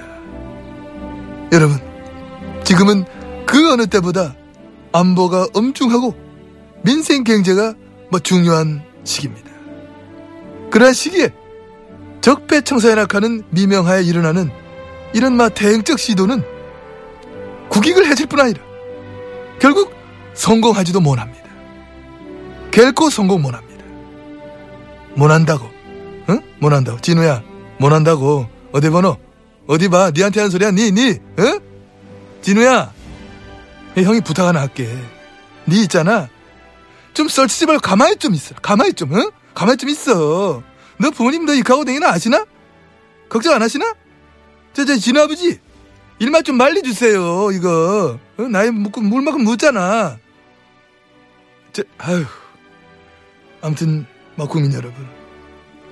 여러분 1.52 1.78
지금은 2.64 3.04
그 3.46 3.72
어느 3.72 3.86
때보다 3.86 4.34
안보가 4.92 5.48
엄중하고 5.54 6.14
민생 6.82 7.24
경제가 7.24 7.74
뭐 8.10 8.20
중요한 8.20 8.82
시기입니다. 9.04 9.50
그러한 10.70 10.94
시기에 10.94 11.30
적폐청사에 12.20 12.94
낙하는 12.94 13.44
미명하에 13.50 14.02
일어나는 14.02 14.50
이런 15.14 15.34
마 15.34 15.48
대행적 15.48 15.98
시도는 15.98 16.42
국익을 17.68 18.06
해칠 18.06 18.26
뿐 18.26 18.40
아니라 18.40 18.60
결국 19.58 19.92
성공하지도 20.34 21.00
못합니다. 21.00 21.37
결코 22.70 23.10
성공 23.10 23.42
못 23.42 23.54
합니다. 23.54 23.84
못 25.14 25.30
한다고, 25.30 25.68
응? 26.28 26.40
못 26.60 26.72
한다고. 26.72 27.00
진우야, 27.00 27.42
못 27.78 27.92
한다고. 27.92 28.46
어디 28.72 28.90
번호? 28.90 29.16
어디 29.66 29.88
봐? 29.88 30.10
니한테 30.14 30.40
하는 30.40 30.50
소리야? 30.50 30.70
니, 30.70 30.92
니, 30.92 31.18
응? 31.38 31.60
진우야, 32.42 32.72
야, 32.74 32.92
형이 33.96 34.20
부탁 34.20 34.46
하나 34.46 34.60
할게. 34.60 34.88
니 35.66 35.82
있잖아. 35.82 36.28
좀 37.14 37.28
썰치지 37.28 37.66
말고 37.66 37.80
가만히 37.80 38.16
좀 38.16 38.34
있어. 38.34 38.54
가만히 38.62 38.92
좀, 38.92 39.14
응? 39.14 39.30
가만히 39.54 39.76
좀 39.76 39.88
있어. 39.90 40.62
너 40.98 41.10
부모님 41.10 41.46
너 41.46 41.54
이카고 41.54 41.84
댕이나 41.84 42.10
아시나? 42.10 42.44
걱정 43.28 43.54
안 43.54 43.62
하시나? 43.62 43.92
저, 44.72 44.84
저, 44.84 44.96
진우 44.96 45.20
아버지. 45.20 45.58
일만 46.20 46.44
좀 46.44 46.56
말려주세요, 46.56 47.52
이거. 47.52 48.18
어, 48.38 48.42
나이 48.42 48.70
묻고 48.70 49.00
물만큼 49.00 49.44
묻잖아. 49.44 50.18
저, 51.72 51.82
아휴. 51.98 52.24
아무튼, 53.60 54.06
뭐, 54.34 54.46
국민 54.46 54.72
여러분. 54.72 55.06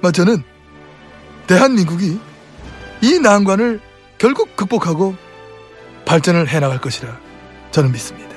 뭐, 0.01 0.13
저는, 0.13 0.43
대한민국이 1.47 2.19
이 3.03 3.19
난관을 3.19 3.81
결국 4.19 4.57
극복하고 4.57 5.15
발전을 6.05 6.49
해나갈 6.49 6.81
것이라 6.81 7.17
저는 7.71 7.93
믿습니다. 7.93 8.35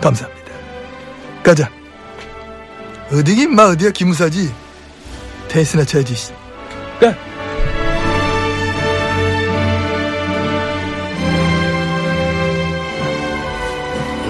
감사합니다. 0.00 0.52
가자. 1.42 1.70
어디긴 3.12 3.54
마 3.54 3.64
어디야 3.64 3.90
기무사지. 3.90 4.52
테니스나 5.48 5.84
쳐야지. 5.84 6.14
씨. 6.14 6.32
가. 7.00 7.14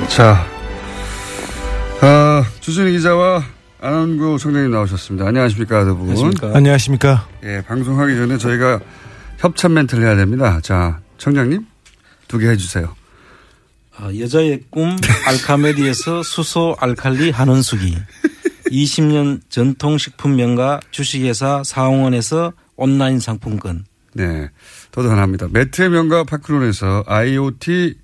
자, 0.09 0.47
아, 2.03 2.45
주진희 2.61 2.93
기자와 2.93 3.43
안원구 3.87 4.39
청장님 4.39 4.71
나오셨습니다. 4.71 5.27
안녕하십니까, 5.27 5.85
두 5.85 5.97
분. 5.97 6.11
안녕하십니까. 6.11 6.57
안녕하십니까. 6.57 7.29
예, 7.43 7.63
방송하기 7.67 8.15
전에 8.15 8.39
저희가 8.39 8.79
협찬 9.39 9.75
멘트를 9.75 10.05
해야 10.05 10.15
됩니다. 10.15 10.61
자, 10.63 11.01
청장님, 11.19 11.67
두 12.29 12.39
개 12.39 12.47
해주세요. 12.49 12.95
아, 13.97 14.09
여자의 14.21 14.61
꿈 14.71 14.97
알카메디에서 15.27 16.23
수소 16.25 16.77
알칼리 16.79 17.31
한원수기 17.31 17.99
20년 18.71 19.41
전통 19.49 19.99
식품 19.99 20.37
명가 20.37 20.79
주식회사 20.93 21.63
사홍원에서 21.65 22.53
온라인 22.77 23.19
상품권 23.19 23.85
네. 24.15 24.49
더도 24.93 25.11
하나입니다. 25.11 25.49
매트의 25.51 25.91
명가 25.91 26.23
파크론에서 26.25 27.03
IoT 27.07 27.97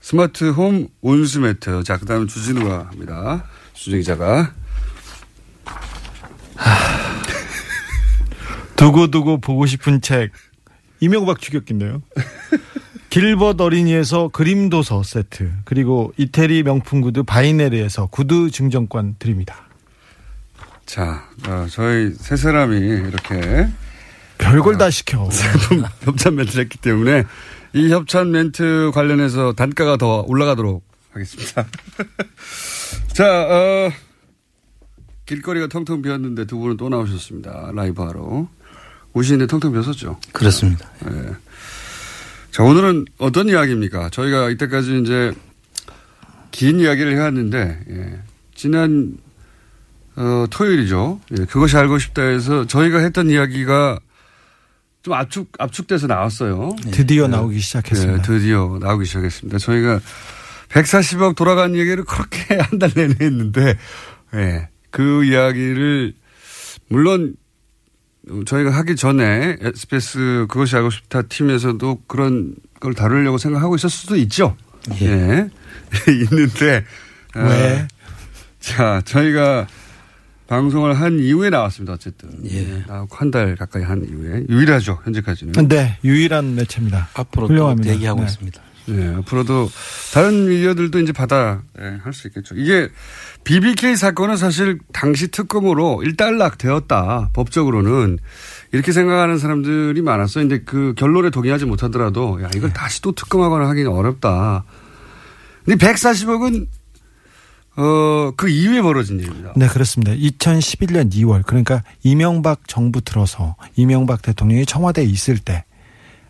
스마트 0.00 0.50
홈 0.50 0.88
온수 1.02 1.40
매트. 1.40 1.82
자, 1.84 1.98
그 1.98 2.06
다음에 2.06 2.26
주진우가 2.26 2.88
합니다. 2.90 3.44
주진 3.74 3.98
기자가. 4.00 4.52
두고두고 8.76 9.40
보고 9.40 9.66
싶은 9.66 10.00
책. 10.00 10.32
이명박 11.00 11.40
추격기인데요. 11.40 12.02
길벗 13.10 13.60
어린이에서 13.60 14.28
그림 14.28 14.68
도서 14.68 15.02
세트 15.02 15.50
그리고 15.64 16.12
이태리 16.16 16.62
명품 16.62 17.00
구두 17.00 17.24
바이네르에서 17.24 18.06
구두 18.06 18.50
증정권 18.50 19.16
드립니다. 19.18 19.66
자, 20.84 21.24
어, 21.48 21.66
저희 21.70 22.12
세 22.14 22.36
사람이 22.36 22.76
이렇게 22.78 23.68
별걸 24.38 24.78
다 24.78 24.90
시켜. 24.90 25.28
상품 25.30 25.84
협찬 26.02 26.34
멘트를 26.36 26.64
했기 26.64 26.78
때문에 26.78 27.24
이 27.72 27.90
협찬 27.90 28.30
멘트 28.30 28.90
관련해서 28.94 29.54
단가가 29.54 29.96
더 29.96 30.22
올라가도록 30.26 30.84
하겠습니다. 31.12 31.66
자, 33.12 33.24
어, 33.48 33.90
길거리가 35.26 35.66
텅텅 35.66 36.02
비었는데 36.02 36.44
두 36.46 36.58
분은 36.58 36.76
또 36.76 36.88
나오셨습니다. 36.88 37.72
라이브 37.74 38.02
하러. 38.02 38.48
오시는데 39.12 39.46
텅텅 39.46 39.72
비었었죠? 39.72 40.18
그렇습니다. 40.32 40.88
네. 41.04 41.32
자, 42.50 42.62
오늘은 42.62 43.06
어떤 43.18 43.48
이야기입니까? 43.48 44.10
저희가 44.10 44.50
이때까지 44.50 45.00
이제 45.00 45.32
긴 46.52 46.80
이야기를 46.80 47.12
해왔는데, 47.16 47.80
예. 47.90 48.18
지난, 48.54 49.16
어, 50.16 50.46
토요일이죠. 50.50 51.20
예. 51.38 51.44
그것이 51.46 51.76
알고 51.76 51.98
싶다 51.98 52.22
해서 52.22 52.66
저희가 52.66 53.00
했던 53.00 53.28
이야기가 53.28 53.98
좀 55.02 55.14
압축, 55.14 55.50
압축돼서 55.58 56.06
나왔어요. 56.06 56.74
드디어 56.92 57.26
네. 57.26 57.36
나오기 57.36 57.58
시작했습니다. 57.60 58.16
네, 58.16 58.22
드디어 58.22 58.78
나오기 58.80 59.04
시작했습니다. 59.04 59.58
저희가 59.58 60.00
140억 60.70 61.36
돌아간 61.36 61.74
얘기를 61.74 62.04
그렇게 62.04 62.56
한 62.60 62.78
달 62.78 62.90
내내 62.94 63.14
했는데, 63.20 63.76
예. 64.34 64.68
그 64.96 65.24
이야기를, 65.26 66.14
물론, 66.88 67.36
저희가 68.46 68.70
하기 68.70 68.96
전에 68.96 69.58
SBS 69.60 70.46
그것이 70.48 70.74
알고 70.74 70.88
싶다 70.88 71.20
팀에서도 71.20 72.00
그런 72.06 72.54
걸 72.80 72.94
다루려고 72.94 73.36
생각하고 73.36 73.76
있을 73.76 73.90
수도 73.90 74.16
있죠. 74.16 74.56
예. 75.02 75.50
있는데. 76.08 76.82
왜? 77.34 77.86
자, 78.58 79.02
저희가 79.04 79.66
방송을 80.46 80.94
한 80.94 81.18
이후에 81.20 81.50
나왔습니다. 81.50 81.92
어쨌든. 81.92 82.30
예. 82.50 82.82
한달 83.10 83.54
가까이 83.54 83.82
한 83.82 84.02
이후에. 84.02 84.44
유일하죠. 84.48 84.98
현재까지는. 85.04 85.68
네, 85.68 85.98
유일한 86.04 86.54
매체입니다. 86.54 87.10
앞으로 87.12 87.48
훌륭합니다. 87.48 87.92
대기하고 87.92 88.20
네. 88.20 88.26
있습니다. 88.26 88.62
네, 88.86 89.14
앞으로도 89.16 89.68
다른 90.12 90.48
미디어들도 90.48 91.00
이제 91.00 91.12
받아 91.12 91.62
예, 91.80 91.98
할수 92.02 92.28
있겠죠. 92.28 92.54
이게 92.56 92.88
BBK 93.44 93.96
사건은 93.96 94.36
사실 94.36 94.78
당시 94.92 95.28
특검으로 95.28 96.02
일단락 96.02 96.58
되었다. 96.58 97.30
법적으로는 97.32 98.18
이렇게 98.72 98.92
생각하는 98.92 99.38
사람들이 99.38 100.00
많았어요. 100.02 100.48
근데 100.48 100.64
그 100.64 100.94
결론에 100.96 101.30
동의하지 101.30 101.64
못하더라도 101.64 102.42
야, 102.42 102.48
이걸 102.54 102.72
다시 102.72 103.02
또 103.02 103.12
특검하거나 103.12 103.68
하기는 103.68 103.90
어렵다. 103.90 104.64
근데 105.64 105.84
140억은 105.84 106.66
어, 107.76 108.32
그 108.36 108.48
이후에 108.48 108.80
벌어진 108.80 109.20
일입니다. 109.20 109.52
네, 109.54 109.68
그렇습니다. 109.68 110.12
2011년 110.12 111.12
2월 111.12 111.44
그러니까 111.46 111.82
이명박 112.02 112.66
정부 112.66 113.02
들어서 113.02 113.56
이명박 113.76 114.22
대통령이 114.22 114.64
청와대에 114.64 115.04
있을 115.04 115.38
때 115.38 115.64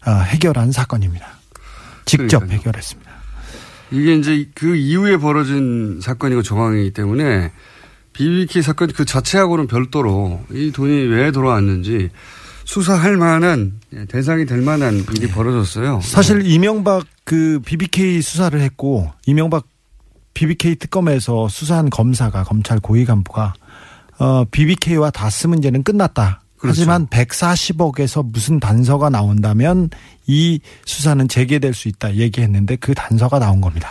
어, 0.06 0.10
해결한 0.10 0.72
사건입니다. 0.72 1.35
직접 2.06 2.38
그러니까요. 2.38 2.58
해결했습니다. 2.58 3.10
이게 3.90 4.14
이제 4.14 4.48
그 4.54 4.74
이후에 4.74 5.18
벌어진 5.18 6.00
사건이고 6.00 6.42
정황이기 6.42 6.92
때문에 6.92 7.52
BBK 8.14 8.62
사건 8.62 8.88
그 8.88 9.04
자체하고는 9.04 9.66
별도로 9.66 10.40
이 10.50 10.72
돈이 10.72 11.06
왜 11.08 11.30
돌아왔는지 11.30 12.10
수사할 12.64 13.16
만한 13.16 13.74
예, 13.94 14.06
대상이 14.06 14.46
될 14.46 14.60
만한 14.62 15.04
일이 15.14 15.28
벌어졌어요. 15.28 16.00
사실 16.02 16.44
이명박 16.46 17.04
그 17.24 17.60
BBK 17.64 18.22
수사를 18.22 18.58
했고 18.60 19.12
이명박 19.26 19.66
BBK 20.34 20.76
특검에서 20.76 21.48
수사한 21.48 21.90
검사가 21.90 22.42
검찰 22.44 22.80
고위 22.80 23.04
간부가 23.04 23.54
어 24.18 24.44
BBK와 24.50 25.10
다스 25.10 25.46
문제는 25.46 25.82
끝났다. 25.82 26.40
그렇죠. 26.58 26.80
하지만 26.80 27.06
140억에서 27.08 28.24
무슨 28.24 28.60
단서가 28.60 29.10
나온다면 29.10 29.90
이 30.26 30.60
수사는 30.84 31.28
재개될 31.28 31.74
수 31.74 31.88
있다 31.88 32.14
얘기했는데 32.14 32.76
그 32.76 32.94
단서가 32.94 33.38
나온 33.38 33.60
겁니다. 33.60 33.90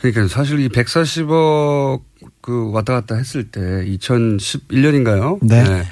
그러니까 0.00 0.28
사실 0.28 0.60
이 0.60 0.68
140억 0.68 2.02
그 2.42 2.70
왔다 2.72 2.92
갔다 2.92 3.16
했을 3.16 3.50
때 3.50 3.60
2011년인가요? 3.60 5.38
네. 5.42 5.84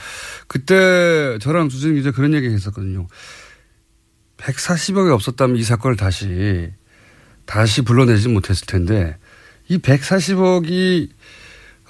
그때 0.46 1.38
저랑 1.40 1.70
주진 1.70 1.94
기자 1.94 2.10
그런 2.10 2.34
얘기 2.34 2.46
했었거든요. 2.48 3.06
140억이 4.36 5.12
없었다면 5.12 5.56
이 5.56 5.62
사건을 5.62 5.96
다시 5.96 6.70
다시 7.46 7.82
불러내지 7.82 8.28
못했을 8.28 8.66
텐데 8.66 9.16
이 9.68 9.78
140억이 9.78 11.08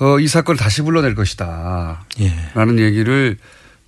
어, 0.00 0.18
이 0.20 0.28
사건을 0.28 0.58
다시 0.58 0.82
불러낼 0.82 1.14
것이다. 1.14 2.06
예. 2.20 2.32
라는 2.54 2.78
얘기를 2.78 3.36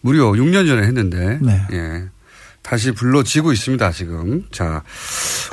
무려 0.04 0.32
6년 0.32 0.66
전에 0.66 0.86
했는데 0.86 1.38
네. 1.40 1.66
예. 1.72 2.04
다시 2.60 2.92
불러지고 2.92 3.52
있습니다, 3.52 3.90
지금. 3.92 4.44
자. 4.50 4.82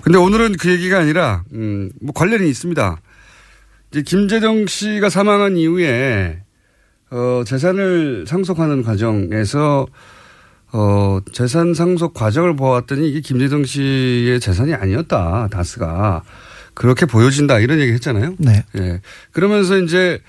근데 0.04 0.18
오늘은 0.18 0.58
그 0.58 0.70
얘기가 0.70 1.00
아니라, 1.00 1.44
음, 1.54 1.90
뭐 2.02 2.14
관련이 2.14 2.50
있습니다. 2.50 3.02
이제 3.92 4.02
김재정 4.02 4.66
씨가 4.68 5.10
사망한 5.10 5.56
이후에, 5.56 6.42
어, 7.12 7.44
재산을 7.46 8.26
상속하는 8.28 8.84
과정에서, 8.84 9.88
어, 10.74 11.20
재산 11.34 11.74
상속 11.74 12.14
과정을 12.14 12.56
보았더니 12.56 13.10
이게 13.10 13.20
김재정 13.22 13.64
씨의 13.66 14.40
재산이 14.42 14.74
아니었다, 14.74 15.50
다스가. 15.50 16.23
그렇게 16.73 17.06
보여진다, 17.06 17.60
이런 17.60 17.80
얘기 17.80 17.92
했잖아요. 17.94 18.36
네. 18.38 18.63
예. 18.78 19.02
그러면서 19.32 19.78
이제, 19.78 20.21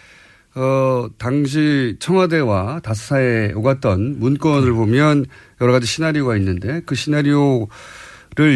어, 0.55 1.09
당시 1.17 1.97
청와대와 1.99 2.81
다스사에 2.81 3.53
오갔던 3.53 4.19
문건을 4.19 4.73
보면 4.73 5.25
여러 5.61 5.73
가지 5.73 5.87
시나리오가 5.87 6.37
있는데 6.37 6.83
그 6.85 6.95
시나리오를 6.95 7.69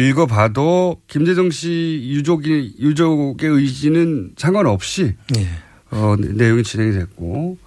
읽어봐도 0.07 1.01
김재정 1.07 1.49
씨 1.49 2.03
유족이, 2.03 2.75
유족의 2.79 3.49
의지는 3.49 4.31
상관없이 4.37 5.15
예. 5.37 5.47
어, 5.89 6.15
내용이 6.19 6.63
진행이 6.63 6.91
됐고 6.93 7.57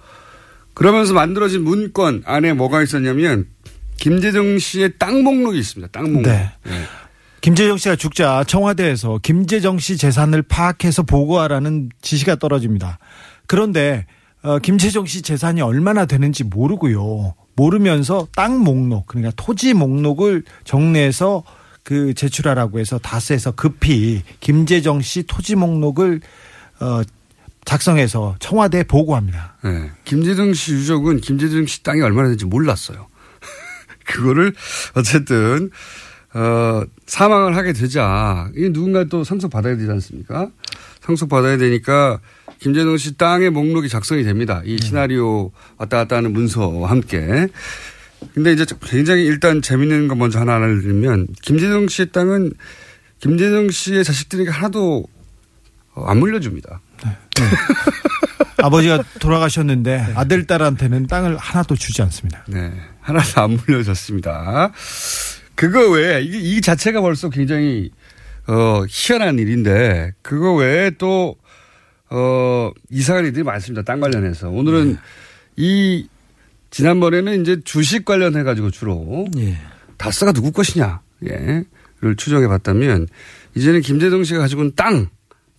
그러면서 0.73 1.13
만들어진 1.13 1.63
문건 1.63 2.23
안에 2.25 2.53
뭐가 2.53 2.81
있었냐면 2.83 3.47
김재정 3.97 4.57
씨의 4.57 4.93
땅 4.97 5.23
목록이 5.23 5.59
있습니다. 5.59 5.91
땅 5.91 6.05
목록. 6.13 6.23
네. 6.23 6.51
예. 6.67 6.71
김재정 7.41 7.77
씨가 7.77 7.95
죽자 7.95 8.45
청와대에서 8.45 9.19
김재정 9.21 9.79
씨 9.79 9.97
재산을 9.97 10.41
파악해서 10.41 11.03
보고하라는 11.03 11.89
지시가 12.01 12.35
떨어집니다. 12.35 12.99
그런데 13.47 14.05
어, 14.43 14.59
김재정 14.59 15.05
씨 15.05 15.21
재산이 15.21 15.61
얼마나 15.61 16.05
되는지 16.05 16.43
모르고요. 16.43 17.35
모르면서 17.55 18.27
땅 18.35 18.59
목록 18.59 19.07
그러니까 19.07 19.31
토지 19.35 19.73
목록을 19.73 20.43
정리해서 20.63 21.43
그 21.83 22.13
제출하라고 22.13 22.79
해서 22.79 22.97
다스에서 22.99 23.51
급히 23.51 24.23
김재정 24.39 25.01
씨 25.01 25.23
토지 25.23 25.55
목록을 25.55 26.21
어 26.79 27.01
작성해서 27.65 28.35
청와대에 28.39 28.83
보고합니다. 28.83 29.57
네. 29.63 29.91
김재정 30.05 30.53
씨 30.53 30.73
유족은 30.73 31.21
김재정 31.21 31.65
씨 31.65 31.83
땅이 31.83 32.01
얼마나 32.01 32.27
되는지 32.27 32.45
몰랐어요. 32.45 33.07
그거를 34.05 34.53
어쨌든 34.95 35.69
어 36.33 36.83
사망을 37.05 37.55
하게 37.55 37.73
되자 37.73 38.49
이 38.55 38.69
누군가 38.71 39.03
또 39.03 39.23
상속 39.23 39.51
받아야 39.51 39.75
되지 39.75 39.89
않습니까? 39.91 40.49
상속 41.01 41.29
받아야 41.29 41.57
되니까 41.57 42.19
김재동 42.59 42.97
씨 42.97 43.17
땅의 43.17 43.49
목록이 43.49 43.89
작성이 43.89 44.23
됩니다. 44.23 44.61
이 44.65 44.77
시나리오 44.79 45.51
왔다 45.77 45.97
갔다 45.97 46.17
하는 46.17 46.31
문서와 46.31 46.89
함께. 46.89 47.47
근데 48.33 48.53
이제 48.53 48.65
굉장히 48.83 49.25
일단 49.25 49.61
재밌는 49.63 50.07
거 50.07 50.15
먼저 50.15 50.39
하나 50.39 50.55
알려드리면 50.55 51.27
김재동 51.41 51.87
씨의 51.87 52.11
땅은 52.11 52.53
김재동 53.19 53.71
씨의 53.71 54.03
자식들에게 54.03 54.51
하나도 54.51 55.05
어, 55.93 56.05
안 56.05 56.19
물려줍니다. 56.19 56.81
아버지가 58.57 59.03
돌아가셨는데 59.19 60.13
아들 60.15 60.45
딸한테는 60.45 61.07
땅을 61.07 61.37
하나도 61.37 61.75
주지 61.75 62.03
않습니다. 62.03 62.43
네. 62.47 62.71
하나도 63.01 63.41
안 63.41 63.59
물려졌습니다. 63.65 64.71
그거 65.55 65.89
외에 65.89 66.21
이게 66.21 66.37
이 66.39 66.61
자체가 66.61 67.01
벌써 67.01 67.29
굉장히 67.29 67.89
어 68.47 68.83
희한한 68.87 69.39
일인데 69.39 70.13
그거 70.21 70.53
외에 70.55 70.91
또 70.97 71.37
어, 72.11 72.71
이상한 72.89 73.25
일들이 73.25 73.43
많습니다. 73.43 73.83
땅 73.83 74.01
관련해서. 74.01 74.49
오늘은 74.49 74.97
이, 75.55 76.07
지난번에는 76.69 77.41
이제 77.41 77.61
주식 77.63 78.05
관련해 78.05 78.43
가지고 78.43 78.69
주로. 78.69 79.25
다스가 79.97 80.33
누구 80.33 80.51
것이냐. 80.51 81.01
예. 81.29 81.63
를 82.01 82.15
추정해 82.15 82.47
봤다면 82.47 83.07
이제는 83.55 83.81
김재동 83.81 84.23
씨가 84.23 84.39
가지고 84.39 84.63
있는 84.63 84.73
땅. 84.75 85.07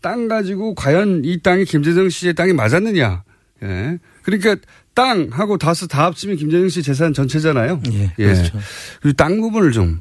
땅 0.00 0.26
가지고 0.28 0.74
과연 0.74 1.22
이 1.24 1.40
땅이 1.40 1.64
김재동 1.64 2.10
씨의 2.10 2.34
땅이 2.34 2.52
맞았느냐. 2.52 3.22
예. 3.62 3.98
그러니까 4.22 4.56
땅하고 4.94 5.56
다스 5.56 5.86
다 5.88 6.04
합치면 6.06 6.36
김재동 6.36 6.68
씨 6.68 6.82
재산 6.82 7.14
전체잖아요. 7.14 7.80
예. 7.92 8.12
그렇죠. 8.16 8.58
그리고 9.00 9.16
땅 9.16 9.40
부분을 9.40 9.72
좀. 9.72 10.00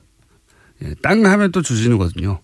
예. 0.84 0.96
땅 1.02 1.26
하면 1.26 1.52
또 1.52 1.62
주진우거든요. 1.62 2.42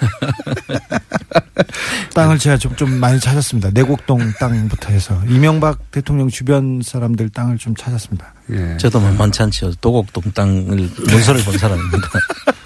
땅을 2.14 2.38
제가 2.38 2.56
좀, 2.56 2.74
좀 2.76 2.98
많이 2.98 3.20
찾았습니다. 3.20 3.70
내곡동 3.72 4.32
땅부터 4.38 4.90
해서 4.90 5.20
이명박 5.28 5.90
대통령 5.90 6.28
주변 6.28 6.80
사람들 6.82 7.30
땅을 7.30 7.58
좀 7.58 7.74
찾았습니다. 7.74 8.34
예. 8.50 8.76
저도 8.78 9.00
만만치 9.00 9.42
않죠. 9.44 9.74
도곡동 9.76 10.32
땅을 10.32 10.90
문서를 11.08 11.42
본 11.44 11.58
사람입니다. 11.58 12.08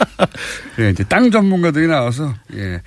예, 0.80 0.90
이제 0.90 1.04
땅 1.04 1.30
전문가들이 1.30 1.86
나와서 1.86 2.34
예. 2.54 2.80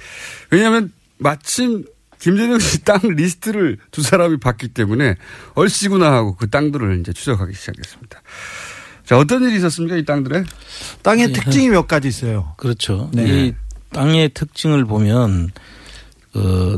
왜냐하면 0.49 0.91
마침 1.17 1.85
김재정 2.19 2.59
씨 2.59 2.83
땅 2.83 2.99
리스트를 3.03 3.77
두 3.91 4.01
사람이 4.01 4.39
봤기 4.39 4.69
때문에 4.69 5.15
얼씨구나 5.53 6.11
하고 6.11 6.35
그 6.35 6.49
땅들을 6.49 6.99
이제 6.99 7.13
추적하기 7.13 7.53
시작했습니다. 7.53 8.21
자, 9.05 9.17
어떤 9.17 9.43
일이 9.43 9.55
있었습니까, 9.55 9.95
이 9.95 10.03
땅들에? 10.03 10.43
땅의 11.01 11.31
특징이 11.31 11.69
몇 11.69 11.87
가지 11.87 12.09
있어요. 12.09 12.55
그렇죠. 12.57 13.09
네. 13.13 13.25
이 13.25 13.53
땅의 13.91 14.29
특징을 14.33 14.85
보면 14.85 15.49
어 16.35 16.75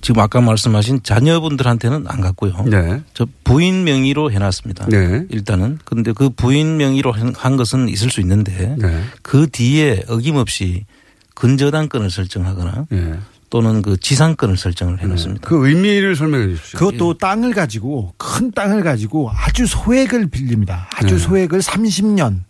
지금 0.00 0.20
아까 0.22 0.40
말씀하신 0.40 1.02
자녀분들한테는 1.02 2.06
안 2.06 2.20
갔고요. 2.20 2.64
네. 2.66 3.02
저 3.14 3.26
부인 3.42 3.82
명의로 3.84 4.30
해놨습니다. 4.30 4.86
네. 4.86 5.26
일단은 5.30 5.78
근데 5.84 6.12
그 6.12 6.30
부인 6.30 6.76
명의로 6.76 7.10
한- 7.12 7.34
한 7.36 7.56
것은 7.56 7.88
있을 7.88 8.10
수 8.10 8.20
있는데 8.20 8.76
네. 8.78 9.02
그 9.22 9.48
뒤에 9.50 10.04
어김없이 10.08 10.84
근저당권을 11.34 12.10
설정하거나 12.10 12.86
네. 12.90 13.18
또는 13.50 13.82
그 13.82 13.96
지상권을 13.98 14.56
설정을 14.56 15.00
해놓습니다. 15.02 15.46
그 15.48 15.66
의미를 15.68 16.16
설명해 16.16 16.48
주십시오. 16.48 16.78
그것도 16.78 17.18
땅을 17.18 17.54
가지고 17.54 18.12
큰 18.16 18.50
땅을 18.52 18.82
가지고 18.82 19.30
아주 19.34 19.66
소액을 19.66 20.28
빌립니다. 20.30 20.88
아주 20.94 21.16
네. 21.16 21.18
소액을 21.18 21.60
30년, 21.60 22.40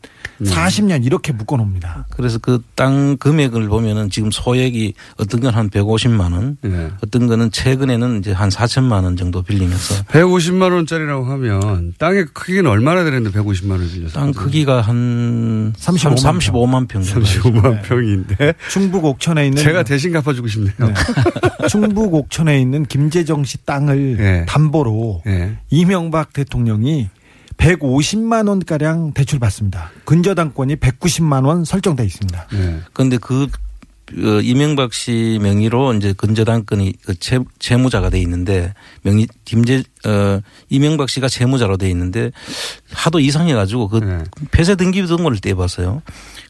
40년 0.42 1.05
이렇게 1.05 1.32
묶어놓습니다. 1.32 2.07
그래서 2.16 2.38
그 2.38 2.62
땅 2.76 3.16
금액을 3.16 3.66
보면은 3.68 4.09
지금 4.09 4.30
소액이 4.30 4.94
어떤 5.16 5.40
건 5.40 5.49
한 5.55 5.68
150만 5.68 6.32
원, 6.32 6.57
네. 6.61 6.90
어떤 7.03 7.26
거는 7.26 7.51
최근에는 7.51 8.20
이제 8.20 8.30
한 8.32 8.49
4천만 8.51 9.03
원 9.03 9.16
정도 9.16 9.42
빌리면서 9.42 10.05
150만 10.05 10.72
원짜리라고 10.72 11.24
하면 11.24 11.94
땅의 11.99 12.26
크기는 12.34 12.70
얼마나 12.70 13.03
되는데 13.03 13.30
150만 13.30 13.70
원을 13.72 13.88
빌려서? 13.88 14.20
땅 14.20 14.32
크기가 14.32 14.80
한 14.80 15.72
35만 15.76 16.40
35만 16.40 16.86
평 16.86 17.03
정도. 17.03 17.26
35만 17.26 17.82
평인데 17.82 18.55
충북 18.70 19.05
옥천에 19.07 19.46
있는 19.46 19.61
제가 19.61 19.82
대신 19.82 20.12
갚아주고 20.12 20.46
싶네요. 20.46 20.88
충북 21.68 22.14
옥천에 22.14 22.61
있는 22.61 22.84
김재정 22.84 23.45
씨 23.45 23.64
땅을 23.64 24.16
예. 24.20 24.45
담보로 24.47 25.22
예. 25.26 25.59
이명박 25.70 26.32
대통령이 26.32 27.09
150만 27.57 28.49
원 28.49 28.61
가량 28.61 29.12
대출 29.12 29.39
받습니다. 29.39 29.91
근저당권이 30.05 30.76
190만 30.76 31.45
원 31.45 31.64
설정돼 31.64 32.05
있습니다. 32.05 32.47
네. 32.53 32.78
그런데 32.93 33.18
그 33.18 33.49
어, 34.16 34.41
이명박 34.43 34.95
씨 34.95 35.39
명의로 35.43 35.93
이제 35.95 36.14
근저당권이 36.14 36.95
그 37.05 37.14
채, 37.18 37.41
채무자가 37.59 38.09
돼 38.09 38.18
있는데 38.20 38.72
명의 39.03 39.26
김재 39.45 39.82
어 40.07 40.41
이명박 40.70 41.11
씨가 41.11 41.28
채무자로 41.28 41.76
돼 41.76 41.91
있는데 41.91 42.30
하도 42.91 43.20
이상해 43.20 43.53
가지고 43.53 43.89
그 43.89 43.99
네. 43.99 44.24
폐쇄 44.51 44.76
등기 44.76 45.05
등본을 45.05 45.41
떼봤어요. 45.41 46.03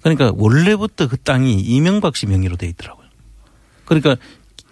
그러니까 0.03 0.33
원래부터 0.37 1.09
그 1.09 1.17
땅이 1.17 1.55
이명박 1.55 2.17
씨 2.17 2.27
명의로 2.27 2.57
돼 2.57 2.69
있더라고요. 2.69 2.98
그러니까 3.89 4.17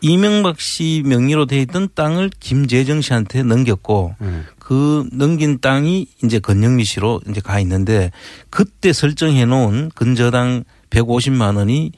이명박 0.03 0.61
씨 0.61 1.03
명의로 1.07 1.47
돼 1.47 1.59
있던 1.63 1.89
땅을 1.95 2.31
김재정 2.39 3.01
씨한테 3.01 3.43
넘겼고 3.43 4.15
네. 4.21 4.43
그 4.59 5.09
넘긴 5.13 5.59
땅이 5.59 6.07
이제 6.23 6.39
건영미 6.39 6.85
씨로 6.85 7.23
이제 7.29 7.41
가 7.41 7.59
있는데 7.61 8.13
그때 8.51 8.93
설정해 8.93 9.47
놓은 9.47 9.91
근저당 9.95 10.65
150만 10.91 11.57
원이 11.57 11.93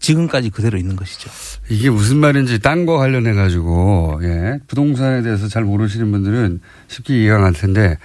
지금까지 0.00 0.50
그대로 0.50 0.78
있는 0.78 0.96
것이죠. 0.96 1.30
이게 1.68 1.90
무슨 1.90 2.18
말인지 2.18 2.60
땅과 2.60 2.96
관련해 2.96 3.34
가지고 3.34 4.18
예. 4.22 4.58
부동산에 4.66 5.22
대해서 5.22 5.48
잘 5.48 5.64
모르시는 5.64 6.10
분들은 6.10 6.60
쉽게 6.88 7.22
이해가 7.22 7.44
안 7.44 7.52
텐데 7.52 7.98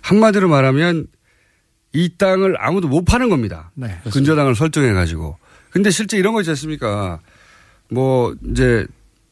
한마디로 0.00 0.48
말하면 0.48 1.06
이 1.92 2.10
땅을 2.16 2.56
아무도 2.58 2.88
못 2.88 3.04
파는 3.04 3.28
겁니다. 3.28 3.70
네. 3.74 3.98
근저당을 4.10 4.54
설정해 4.54 4.92
가지고. 4.92 5.36
근데 5.70 5.90
실제 5.90 6.16
이런 6.16 6.32
거 6.32 6.40
있지 6.40 6.50
않습니까? 6.50 7.20
뭐 7.92 8.34
이제 8.50 8.86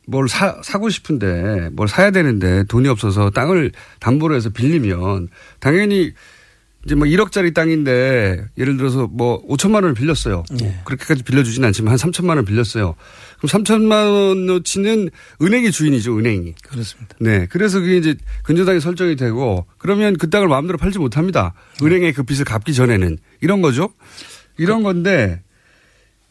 뭘 0.06 0.28
사, 0.28 0.60
사고 0.62 0.90
싶은데 0.90 1.70
뭘 1.72 1.88
사야 1.88 2.10
되는데 2.10 2.64
돈이 2.64 2.88
없어서 2.88 3.30
땅을 3.30 3.72
담보로 4.00 4.34
해서 4.34 4.50
빌리면 4.50 5.28
당연히 5.60 6.12
이제 6.84 6.94
뭐 6.94 7.06
1억짜리 7.06 7.52
땅인데 7.52 8.42
예를 8.56 8.76
들어서 8.78 9.06
뭐 9.06 9.46
5천만 9.46 9.76
원을 9.76 9.94
빌렸어요. 9.94 10.44
뭐 10.58 10.74
그렇게까지 10.84 11.22
빌려주진 11.24 11.62
않지만 11.64 11.92
한 11.92 11.98
3천만 11.98 12.36
원 12.36 12.44
빌렸어요. 12.46 12.94
그럼 13.38 13.64
3천만 13.64 14.10
원어치는 14.10 15.10
은행이 15.42 15.70
주인이죠, 15.72 16.18
은행이. 16.18 16.54
그렇습니다. 16.62 17.16
네. 17.20 17.46
그래서 17.50 17.80
그게 17.80 17.98
이제 17.98 18.14
근저당이 18.44 18.80
설정이 18.80 19.16
되고 19.16 19.66
그러면 19.76 20.16
그 20.16 20.30
땅을 20.30 20.48
마음대로 20.48 20.78
팔지 20.78 20.98
못합니다. 20.98 21.52
은행에 21.82 22.12
그 22.12 22.22
빚을 22.22 22.46
갚기 22.46 22.72
전에는 22.72 23.18
이런 23.42 23.60
거죠. 23.60 23.92
이런 24.56 24.82
건데 24.82 25.42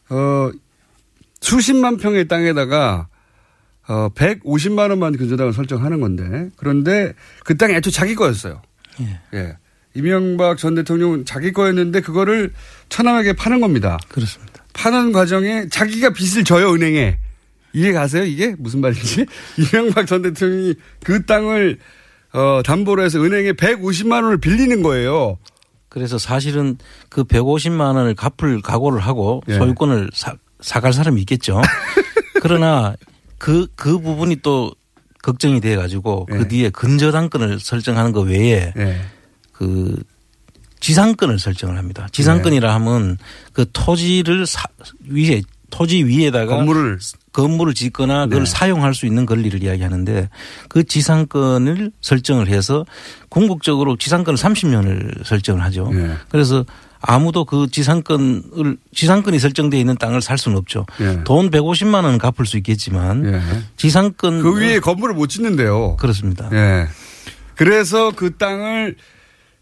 어 0.09 0.49
수십만 1.41 1.97
평의 1.97 2.27
땅에다가 2.27 3.07
어 3.87 4.09
150만 4.09 4.89
원만 4.89 5.17
근저당을 5.17 5.53
설정하는 5.53 5.99
건데 5.99 6.49
그런데 6.57 7.13
그 7.43 7.57
땅이 7.57 7.73
애초 7.73 7.89
자기 7.89 8.15
거였어요. 8.15 8.61
예. 9.01 9.19
예. 9.33 9.57
이명박 9.95 10.57
전 10.57 10.75
대통령은 10.75 11.25
자기 11.25 11.51
거였는데 11.51 12.01
그거를 12.01 12.53
천남에게 12.89 13.33
파는 13.33 13.61
겁니다. 13.61 13.97
그렇습니다. 14.09 14.63
파는 14.73 15.11
과정에 15.11 15.67
자기가 15.69 16.11
빚을 16.11 16.43
져요 16.43 16.71
은행에 16.73 17.17
이해 17.73 17.91
가세요 17.91 18.23
이게 18.23 18.55
무슨 18.57 18.81
말인지 18.81 19.25
이명박 19.57 20.05
전 20.05 20.21
대통령이 20.21 20.75
그 21.03 21.25
땅을 21.25 21.79
어 22.33 22.61
담보로 22.63 23.03
해서 23.03 23.19
은행에 23.23 23.53
150만 23.53 24.23
원을 24.23 24.37
빌리는 24.37 24.83
거예요. 24.83 25.37
그래서 25.89 26.19
사실은 26.19 26.77
그 27.09 27.23
150만 27.23 27.95
원을 27.95 28.13
갚을 28.13 28.61
각오를 28.61 28.99
하고 28.99 29.41
예. 29.49 29.55
소유권을 29.55 30.11
사, 30.13 30.35
사갈 30.61 30.93
사람이 30.93 31.19
있겠죠. 31.21 31.61
그러나 32.41 32.95
그, 33.37 33.67
그 33.75 33.99
부분이 33.99 34.37
또 34.37 34.73
걱정이 35.21 35.61
돼 35.61 35.75
가지고 35.75 36.27
예. 36.31 36.37
그 36.37 36.47
뒤에 36.47 36.69
근저당권을 36.69 37.59
설정하는 37.59 38.11
것 38.11 38.21
외에 38.21 38.73
예. 38.77 39.01
그 39.51 40.01
지상권을 40.79 41.39
설정을 41.39 41.77
합니다. 41.77 42.07
지상권이라 42.11 42.73
하면 42.75 43.17
그 43.51 43.65
토지를 43.73 44.45
사, 44.45 44.63
위에 45.09 45.41
토지 45.69 46.03
위에다가 46.03 46.55
건물을 46.55 46.99
건물을 47.31 47.73
짓거나 47.73 48.25
그걸 48.25 48.45
네. 48.45 48.49
사용할 48.49 48.95
수 48.95 49.05
있는 49.05 49.25
권리를 49.25 49.61
이야기하는데 49.61 50.29
그 50.67 50.83
지상권을 50.83 51.91
설정을 52.01 52.47
해서 52.47 52.85
궁극적으로 53.29 53.95
지상권을 53.97 54.37
30년을 54.37 55.25
설정을 55.25 55.61
하죠. 55.63 55.91
예. 55.93 56.15
그래서 56.29 56.65
아무도 57.01 57.45
그 57.45 57.67
지상권을 57.71 58.77
지상권이 58.93 59.39
설정되어 59.39 59.79
있는 59.79 59.95
땅을 59.97 60.21
살 60.21 60.37
수는 60.37 60.57
없죠. 60.57 60.85
예. 60.99 61.23
돈 61.23 61.49
150만 61.49 62.03
원은 62.03 62.17
갚을 62.17 62.45
수 62.45 62.57
있겠지만 62.57 63.41
지상권 63.77 64.41
그 64.41 64.59
위에 64.59 64.79
건물을 64.79 65.15
못 65.15 65.27
짓는데요. 65.27 65.95
그렇습니다. 65.97 66.49
예. 66.51 66.87
그래서 67.55 68.11
그 68.15 68.37
땅을 68.37 68.95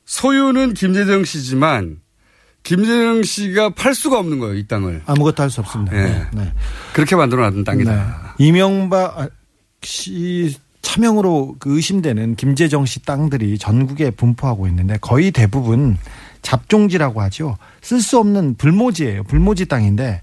소유는 0.05 0.73
김재정 0.73 1.23
씨지만 1.25 1.97
김재정 2.63 3.23
씨가 3.23 3.69
팔 3.69 3.95
수가 3.95 4.19
없는 4.19 4.39
거예요, 4.39 4.55
이 4.55 4.67
땅을. 4.67 5.03
아무것도 5.05 5.41
할 5.41 5.49
수 5.49 5.61
없습니다. 5.61 5.95
예. 5.95 6.27
네. 6.33 6.53
그렇게 6.93 7.15
만들어 7.15 7.43
놨던 7.43 7.63
땅이다. 7.63 7.93
네. 7.93 8.45
이명박 8.45 9.29
씨 9.83 10.55
차명으로 10.81 11.57
그 11.59 11.75
의심되는 11.75 12.35
김재정 12.35 12.85
씨 12.85 13.01
땅들이 13.03 13.57
전국에 13.57 14.09
분포하고 14.11 14.67
있는데 14.67 14.97
거의 14.99 15.31
대부분 15.31 15.97
잡종지라고 16.47 17.19
하죠. 17.23 17.57
쓸 17.81 17.99
수 17.99 18.17
없는 18.19 18.55
불모지예요. 18.55 19.23
불모지 19.23 19.65
땅인데 19.65 20.21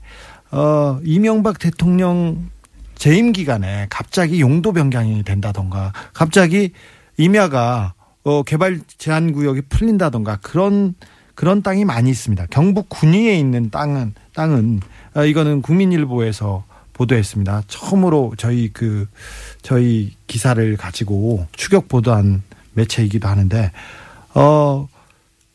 어 0.50 0.98
이명박 1.04 1.58
대통령 1.58 2.48
재임 2.94 3.32
기간에 3.32 3.88
갑자기 3.90 4.40
용도 4.40 4.72
변경이 4.72 5.22
된다던가 5.22 5.92
갑자기 6.14 6.72
임야가 7.18 7.92
어 8.22 8.42
개발 8.42 8.80
제한 8.96 9.32
구역이 9.32 9.62
풀린다던가 9.68 10.38
그런 10.40 10.94
그런 11.34 11.60
땅이 11.62 11.84
많이 11.84 12.08
있습니다. 12.08 12.46
경북 12.48 12.88
군위에 12.88 13.38
있는 13.38 13.68
땅은 13.68 14.14
땅은 14.34 14.80
어, 15.16 15.26
이거는 15.26 15.60
국민일보에서 15.60 16.64
보도했습니다. 16.94 17.64
처음으로 17.66 18.32
저희 18.38 18.70
그 18.72 19.06
저희 19.60 20.14
기사를 20.26 20.74
가지고 20.78 21.46
추격 21.52 21.86
보도한 21.88 22.42
매체이기도 22.72 23.28
하는데 23.28 23.72
어 24.34 24.88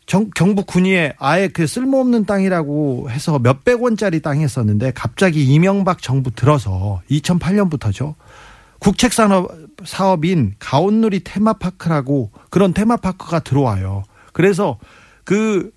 정- 0.10 0.32
경북 0.36 0.66
군위에 0.66 1.14
아예 1.20 1.48
그 1.48 1.68
쓸모없는 1.68 2.26
땅이라고 2.26 3.12
해서 3.12 3.38
몇백 3.38 3.80
원짜리 3.84 4.22
땅이었었는데 4.24 4.92
갑자기 4.96 5.46
이명박 5.46 6.02
정부 6.02 6.32
들어서 6.32 7.02
2008년부터죠. 7.12 8.16
국책 8.80 9.14
산업 9.14 9.52
사업인 9.86 10.56
가온누리 10.58 11.24
테마파크라고 11.24 12.32
그런 12.50 12.74
테마파크가 12.74 13.40
들어와요. 13.40 14.04
그래서 14.34 14.80
그, 15.26 15.72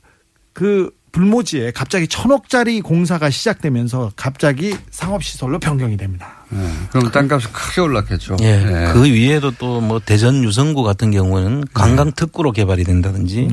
그 0.54 0.90
불모지에 1.12 1.72
갑자기 1.72 2.08
천억짜리 2.08 2.80
공사가 2.80 3.28
시작되면서 3.28 4.12
갑자기 4.16 4.74
상업시설로 4.90 5.58
변경이 5.58 5.98
됩니다. 5.98 6.46
예. 6.54 6.58
그럼 6.90 7.10
땅값이 7.10 7.48
크게 7.52 7.82
올랐겠죠. 7.82 8.38
예. 8.40 8.46
예. 8.46 8.92
그 8.94 9.04
위에도 9.04 9.50
또 9.50 9.80
뭐 9.82 10.00
대전 10.00 10.42
유성구 10.42 10.82
같은 10.84 11.10
경우는 11.10 11.64
관광 11.74 12.12
특구로 12.12 12.52
개발이 12.52 12.84
된다든지 12.84 13.48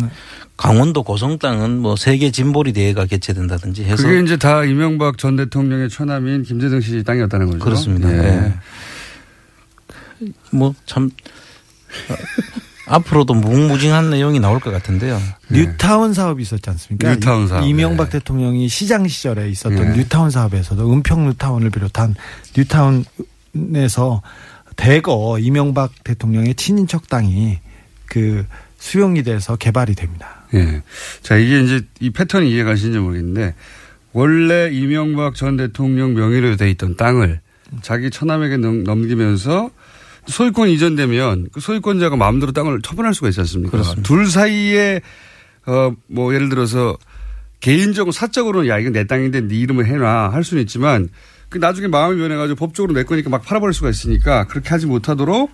강원도 0.59 1.03
고성 1.03 1.39
땅은 1.39 1.79
뭐 1.79 1.95
세계 1.95 2.31
진보리 2.31 2.73
대회가 2.73 3.05
개최된다든지 3.05 3.85
해서 3.85 4.03
그게 4.03 4.19
이제 4.19 4.35
다 4.35 4.65
이명박 4.65 5.17
전 5.17 5.37
대통령의 5.37 5.89
처남인 5.89 6.43
김재정 6.43 6.81
씨 6.81 7.01
땅이었다는 7.01 7.45
거죠. 7.45 7.59
그렇습니다. 7.59 8.11
예. 8.11 8.53
예. 10.21 10.27
뭐참 10.51 11.11
앞으로도 12.87 13.35
무궁무진한 13.35 14.09
내용이 14.09 14.41
나올 14.41 14.59
것 14.59 14.71
같은데요. 14.71 15.17
뉴타운 15.49 16.13
사업이 16.13 16.41
있었지 16.41 16.69
않습니까? 16.71 17.09
뉴타운 17.09 17.47
사업, 17.47 17.63
이명박 17.63 18.09
대통령이 18.09 18.67
시장 18.67 19.07
시절에 19.07 19.49
있었던 19.49 19.91
네. 19.91 19.95
뉴타운 19.95 20.29
사업에서도 20.29 20.91
은평 20.91 21.23
뉴타운을 21.23 21.69
비롯한 21.69 22.15
뉴타운에서 22.57 24.21
대거 24.75 25.39
이명박 25.39 26.03
대통령의 26.03 26.55
친인척 26.55 27.07
땅이 27.07 27.59
그 28.07 28.45
수용이 28.77 29.23
돼서 29.23 29.55
개발이 29.55 29.95
됩니다. 29.95 30.38
예. 30.55 30.81
자, 31.21 31.37
이게 31.37 31.61
이제 31.61 31.81
이 31.99 32.09
패턴이 32.09 32.49
이해가 32.51 32.71
가시는지 32.71 32.99
모르겠는데 32.99 33.55
원래 34.13 34.69
이명박 34.71 35.35
전 35.35 35.57
대통령 35.57 36.13
명의로 36.13 36.55
돼 36.55 36.69
있던 36.71 36.95
땅을 36.97 37.39
자기 37.81 38.09
처남에게 38.09 38.57
넘- 38.57 38.83
넘기면서 38.83 39.69
소유권 40.27 40.69
이전되면 40.69 41.49
그 41.51 41.59
소유권자가 41.59 42.15
마음대로 42.15 42.51
땅을 42.51 42.81
처분할 42.81 43.13
수가 43.13 43.29
있지 43.29 43.39
않습니까? 43.41 43.71
그렇습니다. 43.71 44.01
둘 44.07 44.27
사이에 44.27 45.01
어 45.65 45.91
뭐 46.07 46.33
예를 46.33 46.49
들어서 46.49 46.97
개인적으로 47.59 48.11
사적으로 48.11 48.67
야 48.67 48.79
이건 48.79 48.93
내 48.93 49.05
땅인데 49.05 49.41
네 49.41 49.55
이름을 49.55 49.85
해놔 49.85 50.29
할 50.29 50.43
수는 50.43 50.63
있지만 50.63 51.09
그 51.49 51.57
나중에 51.57 51.87
마음이 51.87 52.17
변해가지고 52.19 52.55
법적으로 52.57 52.93
내 52.93 53.03
거니까 53.03 53.29
막 53.29 53.43
팔아버릴 53.43 53.73
수가 53.73 53.89
있으니까 53.89 54.45
그렇게 54.45 54.69
하지 54.69 54.85
못하도록 54.87 55.51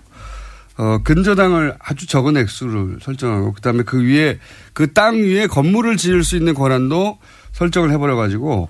어, 0.78 0.98
근저당을 1.02 1.74
아주 1.78 2.06
적은 2.06 2.36
액수를 2.36 2.98
설정하고 3.00 3.52
그다음에 3.54 3.82
그 3.82 4.02
위에 4.02 4.38
그 4.72 4.92
땅 4.92 5.16
위에 5.16 5.46
건물을 5.46 5.96
지을 5.96 6.22
수 6.22 6.36
있는 6.36 6.54
권한도 6.54 7.18
설정을 7.52 7.90
해버려 7.92 8.16
가지고 8.16 8.68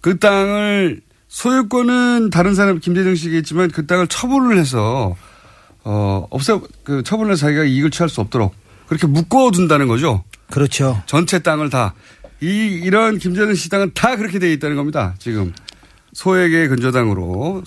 그 0.00 0.18
땅을 0.18 1.00
소유권은 1.28 2.30
다른 2.30 2.54
사람 2.54 2.80
김대중 2.80 3.14
씨가 3.14 3.36
있지만 3.38 3.70
그 3.70 3.86
땅을 3.86 4.08
처분을 4.08 4.58
해서 4.58 5.16
어 5.84 6.26
없애 6.30 6.58
그 6.82 7.02
처분을 7.02 7.32
해서 7.32 7.46
자기가 7.46 7.64
이익을 7.64 7.90
취할 7.90 8.08
수 8.08 8.20
없도록 8.20 8.54
그렇게 8.88 9.06
묶어둔다는 9.06 9.86
거죠. 9.88 10.24
그렇죠. 10.50 11.02
전체 11.06 11.38
땅을 11.40 11.70
다 11.70 11.94
이 12.40 12.80
이런 12.84 13.18
김재정 13.18 13.54
씨 13.54 13.68
땅은 13.70 13.92
다 13.94 14.16
그렇게 14.16 14.38
돼 14.38 14.52
있다는 14.52 14.76
겁니다. 14.76 15.14
지금 15.18 15.54
소액의 16.12 16.68
근저당으로 16.68 17.62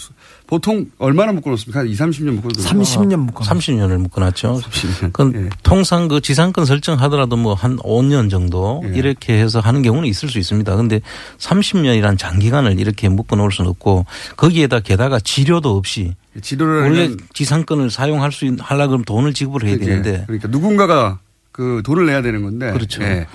보통 0.49 0.87
얼마나 0.97 1.31
묶어놓습니까? 1.31 1.81
한 1.81 1.87
2, 1.87 1.93
30년 1.93 2.31
묶어놓습니까? 2.41 2.83
30년 2.83 3.17
묶어 3.17 3.43
30년을 3.43 3.97
묶어놨죠. 3.99 4.61
30년. 4.65 5.13
그 5.13 5.49
통상 5.61 6.07
그 6.07 6.21
지상권 6.21 6.65
설정하더라도 6.65 7.37
뭐 7.37 7.53
한 7.53 7.77
5년 7.77 8.31
정도 8.31 8.81
이렇게 8.95 9.39
해서 9.39 9.59
하는 9.59 9.83
경우는 9.83 10.09
있을 10.09 10.27
수 10.27 10.39
있습니다. 10.39 10.75
근데 10.75 11.01
30년이란 11.37 12.17
장기간을 12.17 12.79
이렇게 12.79 13.09
묶어 13.09 13.35
놓을 13.35 13.51
수는 13.51 13.69
없고 13.69 14.07
거기에다 14.37 14.79
게다가 14.79 15.19
지료도 15.19 15.77
없이 15.77 16.15
지료라는 16.41 16.81
원래 16.83 17.07
건 17.09 17.17
지상권을 17.33 17.91
사용할 17.91 18.31
수 18.31 18.45
있는 18.45 18.59
하려 18.59 18.87
그러면 18.87 19.05
돈을 19.05 19.35
지급을 19.35 19.65
해야 19.67 19.77
되는데 19.77 20.23
그러니까 20.25 20.47
누군가가 20.47 21.19
그 21.51 21.83
돈을 21.85 22.07
내야 22.07 22.23
되는 22.23 22.41
건데. 22.41 22.71
그렇죠. 22.71 23.03
예. 23.03 23.27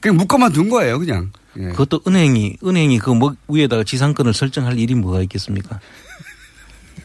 그냥 0.00 0.16
묶어만 0.16 0.52
둔 0.52 0.68
거예요, 0.68 0.98
그냥. 0.98 1.30
예. 1.58 1.68
그것도 1.68 2.00
은행이 2.08 2.56
은행이 2.64 2.98
그 2.98 3.12
뭐 3.14 3.34
위에다가 3.48 3.84
지상권을 3.84 4.34
설정할 4.34 4.78
일이 4.80 4.94
뭐가 4.94 5.22
있겠습니까? 5.22 5.78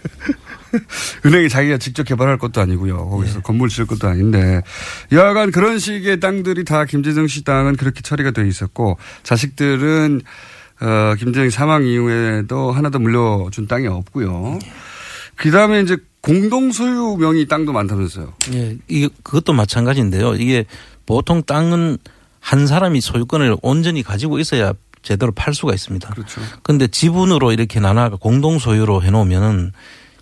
은행이 1.26 1.49
자기가 1.49 1.78
직접 1.78 2.04
개발할 2.04 2.38
것도 2.38 2.62
아니고요. 2.62 3.10
거기서 3.10 3.38
예. 3.38 3.41
건물 3.41 3.70
지을 3.70 3.88
것도 3.88 4.08
아닌데. 4.08 4.62
여하간 5.12 5.52
그런 5.52 5.80
식의 5.80 6.20
땅들이 6.20 6.66
다 6.66 6.86
김재정 6.86 7.28
씨 7.28 7.43
땅은 7.43 7.76
그렇게 7.76 8.02
처리가 8.02 8.32
돼 8.32 8.47
있었고 8.47 8.97
자식들은 9.24 10.22
어, 10.82 11.16
김재정 11.18 11.49
사망 11.49 11.86
이후에도 11.86 12.72
하나도 12.72 12.99
물려준 12.99 13.68
땅이 13.68 13.88
없고요. 13.88 14.60
그 15.36 15.52
다음에 15.52 15.82
이제 15.82 15.97
공동 16.22 16.72
소유 16.72 17.18
명의 17.20 17.47
땅도 17.47 17.74
많다면서요. 17.74 18.34
예, 18.54 18.78
이게 18.88 19.10
그것도 19.24 19.54
마찬가지인데요. 19.54 20.36
이게 20.36 20.66
보통 21.06 21.43
땅은 21.43 21.97
한 22.39 22.68
사람이 22.68 23.02
소유권을 23.02 23.58
온전히 23.62 24.04
가지고 24.04 24.39
있어야 24.39 24.74
제대로 25.02 25.32
팔 25.32 25.54
수가 25.54 25.74
있습니다. 25.74 26.10
그렇죠. 26.10 26.41
근데 26.64 26.88
지분으로 26.88 27.52
이렇게 27.52 27.80
나눠 27.80 28.10
공동 28.10 28.60
소유로 28.60 29.04
해 29.04 29.12
놓으면은 29.12 29.72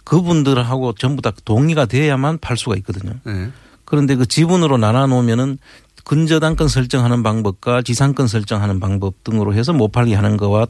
그분들하고 0.03 0.93
전부 0.93 1.21
다 1.21 1.31
동의가 1.45 1.85
돼야만 1.85 2.39
팔 2.39 2.57
수가 2.57 2.75
있거든요. 2.77 3.13
네. 3.23 3.49
그런데 3.85 4.15
그 4.15 4.25
지분으로 4.25 4.77
나눠 4.77 5.07
놓으면은 5.07 5.57
근저당권 6.03 6.67
설정하는 6.67 7.21
방법과 7.21 7.83
지상권 7.83 8.27
설정하는 8.27 8.79
방법 8.79 9.23
등으로 9.23 9.53
해서 9.53 9.73
못 9.73 9.91
팔게 9.91 10.15
하는 10.15 10.37
거와 10.37 10.67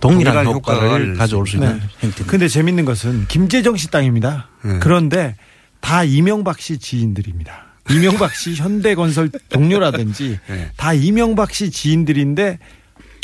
동일한 0.00 0.34
동일한 0.34 0.46
효과를 0.56 0.82
효과를 0.82 1.14
가져올 1.14 1.46
수 1.46 1.56
있는 1.56 1.78
네. 1.78 1.84
형태. 2.00 2.24
근데 2.24 2.48
재밌는 2.48 2.84
것은 2.84 3.26
김재정 3.28 3.76
씨 3.76 3.90
땅입니다. 3.90 4.48
네. 4.64 4.78
그런데 4.80 5.36
다 5.80 6.02
이명박 6.02 6.58
씨 6.58 6.78
지인들입니다. 6.78 7.66
이명박 7.90 8.34
씨 8.34 8.54
현대건설 8.56 9.30
동료라든지 9.50 10.40
네. 10.48 10.70
다 10.76 10.92
이명박 10.92 11.52
씨 11.52 11.70
지인들인데 11.70 12.58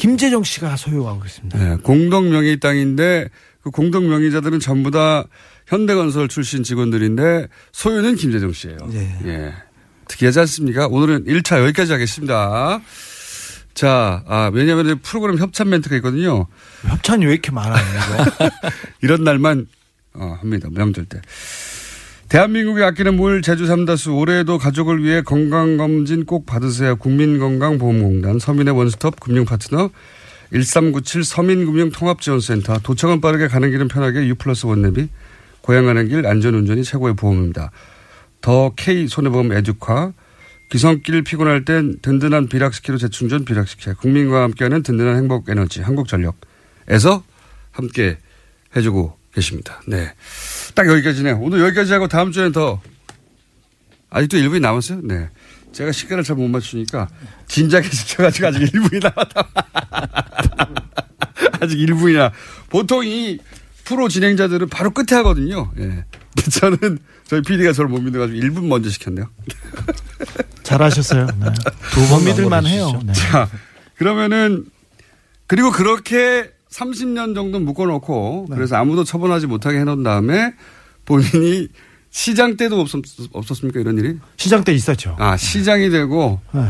김재정 0.01 0.42
씨가 0.42 0.76
소유하고 0.76 1.26
있습니다. 1.26 1.59
네, 1.59 1.76
공동 1.82 2.30
명의 2.30 2.59
땅인데 2.59 3.28
그 3.62 3.70
공동 3.70 4.09
명의자들은 4.09 4.59
전부 4.59 4.90
다 4.90 5.26
현대건설 5.66 6.28
출신 6.28 6.62
직원들인데 6.62 7.48
소유는 7.72 8.14
김재정 8.14 8.51
씨예요. 8.51 8.78
예. 8.94 9.53
특이하지 10.09 10.40
않습니까? 10.40 10.86
오늘은 10.86 11.26
1차 11.26 11.61
여기까지 11.61 11.92
하겠습니다. 11.92 12.80
자, 13.74 14.24
아, 14.26 14.51
왜냐하면 14.55 15.01
프로그램 15.03 15.36
협찬 15.36 15.68
멘트가 15.68 15.96
있거든요. 15.96 16.46
협찬이 16.80 17.26
왜 17.26 17.32
이렇게 17.32 17.51
많아요? 17.51 17.84
이런 19.03 19.22
날만 19.22 19.66
어, 20.14 20.38
합니다. 20.40 20.68
명절 20.72 21.05
때. 21.05 21.20
대한민국이 22.30 22.80
아끼는 22.80 23.16
물 23.16 23.42
제주 23.42 23.66
삼다수 23.66 24.12
올해에도 24.12 24.56
가족을 24.56 25.02
위해 25.02 25.20
건강검진 25.20 26.24
꼭 26.26 26.46
받으세요. 26.46 26.94
국민건강보험공단 26.94 28.38
서민의 28.38 28.72
원스톱 28.72 29.18
금융파트너 29.18 29.90
1397 30.52 31.24
서민금융통합지원센터 31.24 32.78
도청은 32.84 33.20
빠르게 33.20 33.48
가는 33.48 33.68
길은 33.68 33.88
편하게 33.88 34.28
U 34.28 34.36
플러스 34.36 34.66
원내비 34.66 35.08
고향 35.60 35.86
가는 35.86 36.06
길 36.06 36.24
안전운전이 36.24 36.84
최고의 36.84 37.16
보험입니다. 37.16 37.72
더 38.40 38.74
K 38.76 39.08
손해보험 39.08 39.50
에듀카 39.50 40.12
기성길 40.70 41.24
피곤할 41.24 41.64
땐 41.64 41.98
든든한 42.00 42.46
비락스키로 42.48 42.96
재충전 42.98 43.44
비락스키 43.44 43.92
국민과 43.94 44.44
함께하는 44.44 44.84
든든한 44.84 45.16
행복 45.16 45.48
에너지 45.48 45.80
한국전력에서 45.80 47.24
함께 47.72 48.18
해주고 48.76 49.18
계십니다. 49.34 49.82
네. 49.88 50.12
딱 50.74 50.86
여기까지네요. 50.86 51.38
오늘 51.40 51.60
여기까지 51.60 51.92
하고 51.92 52.08
다음 52.08 52.32
주엔 52.32 52.52
더 52.52 52.80
아직도 54.10 54.36
1분이 54.38 54.60
남았어요? 54.60 55.00
네. 55.04 55.28
제가 55.72 55.92
시간을 55.92 56.24
잘 56.24 56.36
못 56.36 56.48
맞추니까 56.48 57.08
진작에 57.46 57.88
지켜가지고 57.88 58.46
아직 58.48 58.58
1분이 58.60 59.02
남았다. 59.02 59.48
아직 61.60 61.76
1분이나. 61.78 62.32
보통 62.68 63.04
이 63.06 63.38
프로 63.84 64.08
진행자들은 64.08 64.68
바로 64.68 64.90
끝에 64.90 65.16
하거든요. 65.18 65.70
예. 65.78 66.04
저는 66.60 66.98
저희 67.26 67.42
PD가 67.42 67.72
저를 67.72 67.88
못 67.90 68.00
믿어가지고 68.00 68.38
1분 68.38 68.66
먼저 68.66 68.88
시켰네요. 68.90 69.28
잘하셨어요. 70.62 71.26
네. 71.26 71.46
두번 71.92 72.24
믿을만 72.24 72.66
해요. 72.66 73.00
네. 73.04 73.12
자, 73.12 73.48
그러면은 73.96 74.64
그리고 75.46 75.70
그렇게 75.72 76.50
30년 76.70 77.34
정도 77.34 77.58
묶어놓고 77.60 78.46
그래서 78.50 78.76
아무도 78.76 79.04
처분하지 79.04 79.46
못하게 79.46 79.80
해놓은 79.80 80.02
다음에 80.02 80.54
본인이 81.04 81.68
시장 82.10 82.56
때도 82.56 82.80
없었, 82.80 83.02
없었습니까 83.32 83.80
이런 83.80 83.98
일이? 83.98 84.16
시장 84.36 84.64
때 84.64 84.72
있었죠. 84.72 85.16
아 85.18 85.36
시장이 85.36 85.90
되고 85.90 86.40
네. 86.52 86.60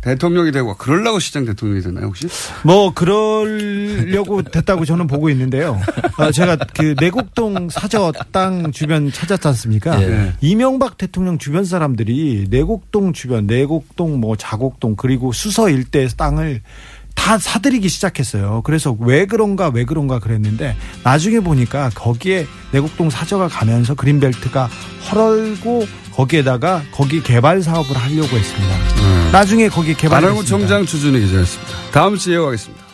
대통령이 0.00 0.52
되고 0.52 0.74
그러려고 0.76 1.18
시장 1.18 1.44
대통령이 1.44 1.82
됐나요 1.82 2.06
혹시? 2.06 2.28
뭐 2.64 2.94
그러려고 2.94 4.42
됐다고 4.50 4.84
저는 4.84 5.06
보고 5.06 5.28
있는데요. 5.30 5.80
어, 6.18 6.30
제가 6.30 6.56
그 6.74 6.94
내곡동 6.98 7.68
사저 7.68 8.12
땅 8.30 8.70
주변 8.70 9.10
찾았지 9.10 9.48
않습니까? 9.48 10.00
예. 10.02 10.32
이명박 10.40 10.98
대통령 10.98 11.38
주변 11.38 11.64
사람들이 11.64 12.46
내곡동 12.48 13.12
주변, 13.12 13.46
내곡동 13.46 14.20
뭐 14.20 14.36
자곡동 14.36 14.94
그리고 14.96 15.32
수서 15.32 15.68
일대 15.68 16.06
땅을 16.16 16.62
다 17.18 17.36
사들이기 17.36 17.88
시작했어요. 17.88 18.62
그래서 18.64 18.96
왜 19.00 19.26
그런가 19.26 19.68
왜 19.74 19.84
그런가 19.84 20.20
그랬는데 20.20 20.76
나중에 21.02 21.40
보니까 21.40 21.90
거기에 21.94 22.46
내곡동 22.70 23.10
사저가 23.10 23.48
가면서 23.48 23.94
그린벨트가 23.94 24.70
헐고 25.12 25.86
거기에다가 26.12 26.82
거기 26.92 27.22
개발 27.22 27.60
사업을 27.60 27.96
하려고 27.96 28.36
했습니다. 28.36 28.76
나중에 29.32 29.68
거기 29.68 29.94
개발 29.94 30.22
음. 30.22 30.28
안하고 30.28 30.44
청장 30.44 30.86
주준희 30.86 31.20
기자였습니다. 31.20 31.72
다음 31.92 32.16
주에 32.16 32.34
이어가겠습니다. 32.34 32.87